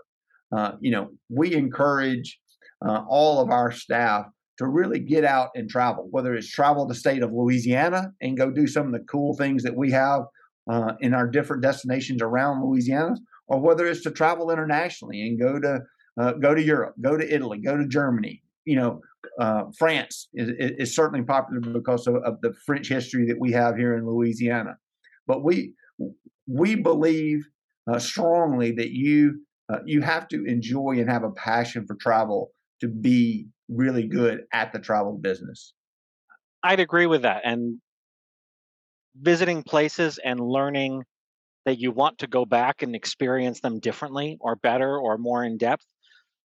Uh, 0.56 0.74
you 0.80 0.92
know, 0.92 1.10
we 1.30 1.54
encourage 1.56 2.40
uh, 2.88 3.04
all 3.10 3.42
of 3.42 3.50
our 3.50 3.72
staff 3.72 4.26
to 4.60 4.68
really 4.68 5.00
get 5.00 5.24
out 5.24 5.50
and 5.56 5.70
travel, 5.70 6.08
whether 6.12 6.36
it's 6.36 6.50
travel 6.50 6.86
the 6.86 6.96
state 6.96 7.24
of 7.24 7.34
Louisiana 7.34 8.12
and 8.22 8.38
go 8.38 8.52
do 8.52 8.68
some 8.68 8.86
of 8.86 8.92
the 8.94 9.06
cool 9.10 9.36
things 9.36 9.64
that 9.64 9.76
we 9.76 9.92
have 9.92 10.24
uh, 10.70 10.94
in 11.02 11.14
our 11.14 11.28
different 11.28 11.64
destinations 11.64 12.22
around 12.22 12.64
Louisiana, 12.64 13.16
or 13.48 13.60
whether 13.60 13.88
it's 13.88 14.04
to 14.04 14.12
travel 14.12 14.52
internationally 14.52 15.22
and 15.28 15.40
go 15.40 15.60
to 15.60 15.82
uh, 16.20 16.34
go 16.34 16.54
to 16.54 16.62
Europe, 16.62 16.96
go 17.02 17.16
to 17.18 17.34
Italy, 17.34 17.60
go 17.60 17.78
to 17.78 17.88
Germany. 17.88 18.44
You 18.66 18.76
know, 18.76 19.02
uh, 19.40 19.64
France 19.78 20.28
is, 20.34 20.50
is, 20.58 20.94
certainly 20.94 21.24
popular 21.24 21.62
because 21.62 22.08
of, 22.08 22.16
of, 22.18 22.42
the 22.42 22.54
French 22.66 22.90
history 22.90 23.26
that 23.28 23.40
we 23.40 23.54
have 23.54 23.78
here 23.78 23.96
in 23.96 24.06
Louisiana. 24.06 24.78
But 25.30 25.44
we 25.44 25.76
we 26.48 26.74
believe 26.74 27.48
uh, 27.90 28.00
strongly 28.00 28.72
that 28.72 28.90
you 28.90 29.46
uh, 29.72 29.80
you 29.86 30.02
have 30.02 30.28
to 30.30 30.44
enjoy 30.46 30.96
and 30.98 31.08
have 31.08 31.24
a 31.24 31.30
passion 31.30 31.86
for 31.86 31.96
travel 31.96 32.52
to 32.82 32.88
be 32.88 33.48
really 33.70 34.08
good 34.08 34.42
at 34.52 34.74
the 34.74 34.80
travel 34.80 35.20
business. 35.22 35.76
I'd 36.64 36.80
agree 36.80 37.06
with 37.06 37.22
that, 37.22 37.44
and 37.46 37.80
visiting 39.22 39.62
places 39.62 40.20
and 40.24 40.40
learning 40.40 41.04
that 41.66 41.78
you 41.78 41.92
want 41.92 42.18
to 42.20 42.28
go 42.28 42.46
back 42.46 42.82
and 42.82 42.96
experience 42.96 43.60
them 43.60 43.80
differently 43.80 44.38
or 44.42 44.56
better 44.56 44.98
or 44.98 45.20
more 45.20 45.44
in 45.44 45.58
depth 45.58 45.86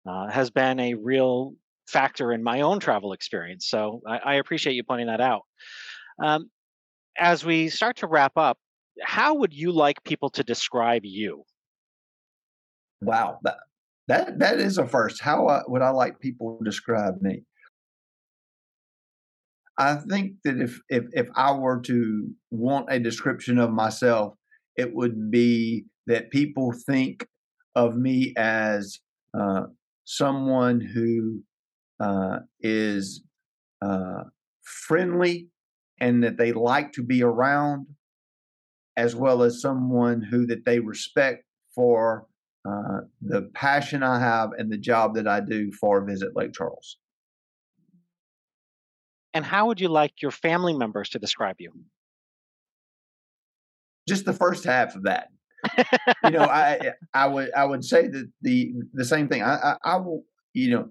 uh, 0.07 0.29
has 0.29 0.51
been 0.51 0.79
a 0.79 0.93
real 0.93 1.55
factor 1.89 2.33
in 2.33 2.43
my 2.43 2.61
own 2.61 2.81
travel 2.81 3.15
experience. 3.15 3.67
So 3.67 4.03
I, 4.07 4.19
I 4.19 4.35
appreciate 4.35 4.75
you 4.75 4.85
pointing 4.85 5.07
that 5.07 5.23
out. 5.23 5.43
Um, 6.23 6.51
as 7.17 7.45
we 7.45 7.69
start 7.69 7.97
to 7.99 8.07
wrap 8.07 8.33
up, 8.37 8.59
how 9.03 9.35
would 9.35 9.53
you 9.53 9.73
like 9.73 10.03
people 10.05 10.31
to 10.31 10.45
describe 10.45 11.05
you? 11.05 11.45
Wow, 13.01 13.39
that 13.43 13.57
that, 14.09 14.39
that 14.39 14.59
is 14.59 14.79
a 14.79 14.87
first. 14.87 15.23
How 15.23 15.47
uh, 15.47 15.63
would 15.67 15.83
I 15.83 15.91
like 15.91 16.21
people 16.21 16.59
to 16.59 16.65
describe 16.65 17.23
me? 17.23 17.43
I 19.79 19.97
think 19.97 20.35
that 20.45 20.61
if 20.61 20.81
if 20.89 21.05
if 21.13 21.27
I 21.35 21.53
were 21.53 21.81
to 21.83 22.31
want 22.51 22.87
a 22.91 23.01
description 23.01 23.59
of 23.59 23.71
myself, 23.71 24.35
it 24.77 24.95
would 24.95 25.31
be 25.31 25.87
that 26.07 26.31
people 26.31 26.73
think 26.87 27.27
of 27.75 27.97
me 27.97 28.35
as 28.37 29.01
uh, 29.37 29.63
someone 30.05 30.81
who 30.81 31.43
uh, 31.99 32.41
is 32.61 33.23
uh, 33.83 34.25
friendly 34.63 35.49
and 36.01 36.23
that 36.23 36.37
they 36.37 36.53
like 36.53 36.93
to 36.93 37.03
be 37.03 37.23
around, 37.23 37.87
as 38.97 39.15
well 39.15 39.43
as 39.43 39.61
someone 39.61 40.23
who 40.23 40.47
that 40.47 40.65
they 40.65 40.79
respect 40.79 41.45
for 41.75 42.27
uh, 42.67 43.01
the 43.21 43.51
passion 43.55 44.03
I 44.03 44.21
have 44.21 44.51
and 44.57 44.71
the 44.71 44.79
job 44.79 45.15
that 45.17 45.27
I 45.27 45.41
do 45.41 45.71
for 45.73 46.05
Visit 46.05 46.35
Lake 46.35 46.53
Charles. 46.53 46.99
And 49.35 49.45
how 49.45 49.67
would 49.67 49.81
you 49.81 49.89
like 49.89 50.23
your 50.23 50.31
family 50.31 50.73
members 50.73 51.11
to 51.11 51.19
describe 51.19 51.57
you? 51.59 51.73
Just 54.09 54.25
the 54.25 54.33
first 54.33 54.65
half 54.65 54.95
of 54.95 55.03
that. 55.05 55.29
you 56.23 56.31
know, 56.31 56.43
I 56.51 56.93
I 57.13 57.27
would 57.27 57.53
I 57.53 57.65
would 57.65 57.85
say 57.85 58.07
that 58.07 58.31
the 58.43 58.73
the 58.93 59.05
same 59.05 59.29
thing. 59.29 59.43
I 59.43 59.55
I, 59.55 59.77
I 59.85 59.97
will 59.97 60.25
you 60.53 60.71
know 60.71 60.89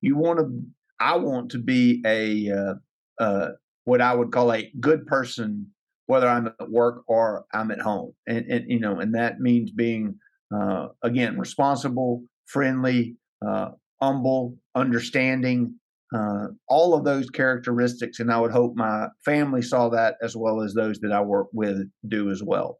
you 0.00 0.16
want 0.16 0.38
to 0.38 0.62
I 1.00 1.16
want 1.16 1.50
to 1.52 1.58
be 1.58 2.02
a 2.06 2.50
uh, 2.50 2.74
uh, 3.18 3.48
what 3.84 4.00
I 4.00 4.14
would 4.14 4.32
call 4.32 4.52
a 4.52 4.70
good 4.80 5.06
person, 5.06 5.70
whether 6.06 6.28
I'm 6.28 6.48
at 6.48 6.70
work 6.70 7.02
or 7.06 7.44
I'm 7.52 7.70
at 7.70 7.80
home, 7.80 8.12
and, 8.26 8.46
and 8.46 8.70
you 8.70 8.80
know, 8.80 9.00
and 9.00 9.14
that 9.14 9.40
means 9.40 9.70
being 9.70 10.16
uh, 10.54 10.88
again 11.02 11.38
responsible, 11.38 12.22
friendly, 12.46 13.16
uh, 13.46 13.70
humble, 14.00 14.56
understanding, 14.74 15.74
uh, 16.14 16.46
all 16.68 16.94
of 16.94 17.04
those 17.04 17.28
characteristics, 17.30 18.20
and 18.20 18.30
I 18.30 18.38
would 18.38 18.52
hope 18.52 18.76
my 18.76 19.08
family 19.24 19.62
saw 19.62 19.88
that 19.90 20.16
as 20.22 20.36
well 20.36 20.60
as 20.62 20.74
those 20.74 20.98
that 21.00 21.12
I 21.12 21.20
work 21.22 21.48
with 21.52 21.88
do 22.06 22.30
as 22.30 22.42
well. 22.42 22.78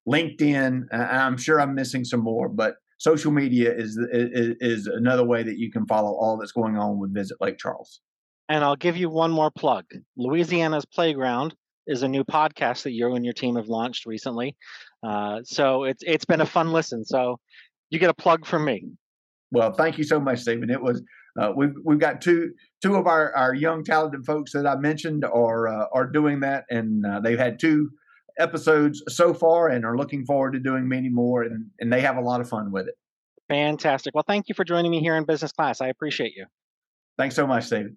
LinkedIn. 0.08 0.86
I'm 0.92 1.36
sure 1.36 1.60
I'm 1.60 1.74
missing 1.74 2.04
some 2.04 2.20
more, 2.20 2.48
but 2.48 2.76
social 2.98 3.32
media 3.32 3.74
is, 3.74 3.98
is, 4.12 4.56
is 4.60 4.86
another 4.86 5.24
way 5.24 5.42
that 5.42 5.58
you 5.58 5.72
can 5.72 5.86
follow 5.86 6.10
all 6.10 6.36
that's 6.36 6.52
going 6.52 6.76
on 6.76 6.98
with 6.98 7.12
Visit 7.12 7.38
Lake 7.40 7.58
Charles. 7.58 8.00
And 8.48 8.62
I'll 8.62 8.76
give 8.76 8.96
you 8.96 9.08
one 9.10 9.30
more 9.30 9.50
plug. 9.50 9.86
Louisiana's 10.16 10.84
Playground 10.84 11.54
is 11.86 12.02
a 12.02 12.08
new 12.08 12.24
podcast 12.24 12.82
that 12.84 12.92
you 12.92 13.14
and 13.14 13.24
your 13.24 13.34
team 13.34 13.56
have 13.56 13.68
launched 13.68 14.06
recently. 14.06 14.56
Uh, 15.04 15.40
so 15.44 15.84
it's 15.84 16.02
it's 16.06 16.24
been 16.24 16.40
a 16.40 16.46
fun 16.46 16.72
listen. 16.72 17.04
So 17.04 17.38
you 17.90 17.98
get 17.98 18.10
a 18.10 18.14
plug 18.14 18.46
from 18.46 18.64
me. 18.64 18.84
Well, 19.50 19.72
thank 19.72 19.98
you 19.98 20.04
so 20.04 20.18
much, 20.18 20.40
Stephen. 20.40 20.70
It 20.70 20.82
was 20.82 21.02
uh, 21.38 21.52
we've 21.54 21.74
we've 21.84 21.98
got 21.98 22.20
two 22.20 22.52
two 22.82 22.96
of 22.96 23.06
our, 23.06 23.34
our 23.36 23.54
young 23.54 23.84
talented 23.84 24.24
folks 24.24 24.52
that 24.52 24.66
I 24.66 24.76
mentioned 24.76 25.24
are 25.24 25.68
uh, 25.68 25.86
are 25.92 26.06
doing 26.06 26.40
that, 26.40 26.64
and 26.70 27.04
uh, 27.04 27.20
they've 27.20 27.38
had 27.38 27.58
two 27.58 27.90
episodes 28.38 29.02
so 29.08 29.34
far, 29.34 29.68
and 29.68 29.84
are 29.84 29.96
looking 29.96 30.24
forward 30.24 30.52
to 30.52 30.60
doing 30.60 30.88
many 30.88 31.08
more, 31.08 31.42
and 31.42 31.66
and 31.80 31.92
they 31.92 32.00
have 32.00 32.16
a 32.16 32.22
lot 32.22 32.40
of 32.40 32.48
fun 32.48 32.72
with 32.72 32.88
it. 32.88 32.94
Fantastic. 33.48 34.14
Well, 34.14 34.24
thank 34.26 34.48
you 34.48 34.54
for 34.54 34.64
joining 34.64 34.90
me 34.90 35.00
here 35.00 35.16
in 35.16 35.24
business 35.24 35.52
class. 35.52 35.80
I 35.80 35.88
appreciate 35.88 36.32
you. 36.34 36.46
Thanks 37.18 37.36
so 37.36 37.46
much, 37.46 37.68
David. 37.68 37.96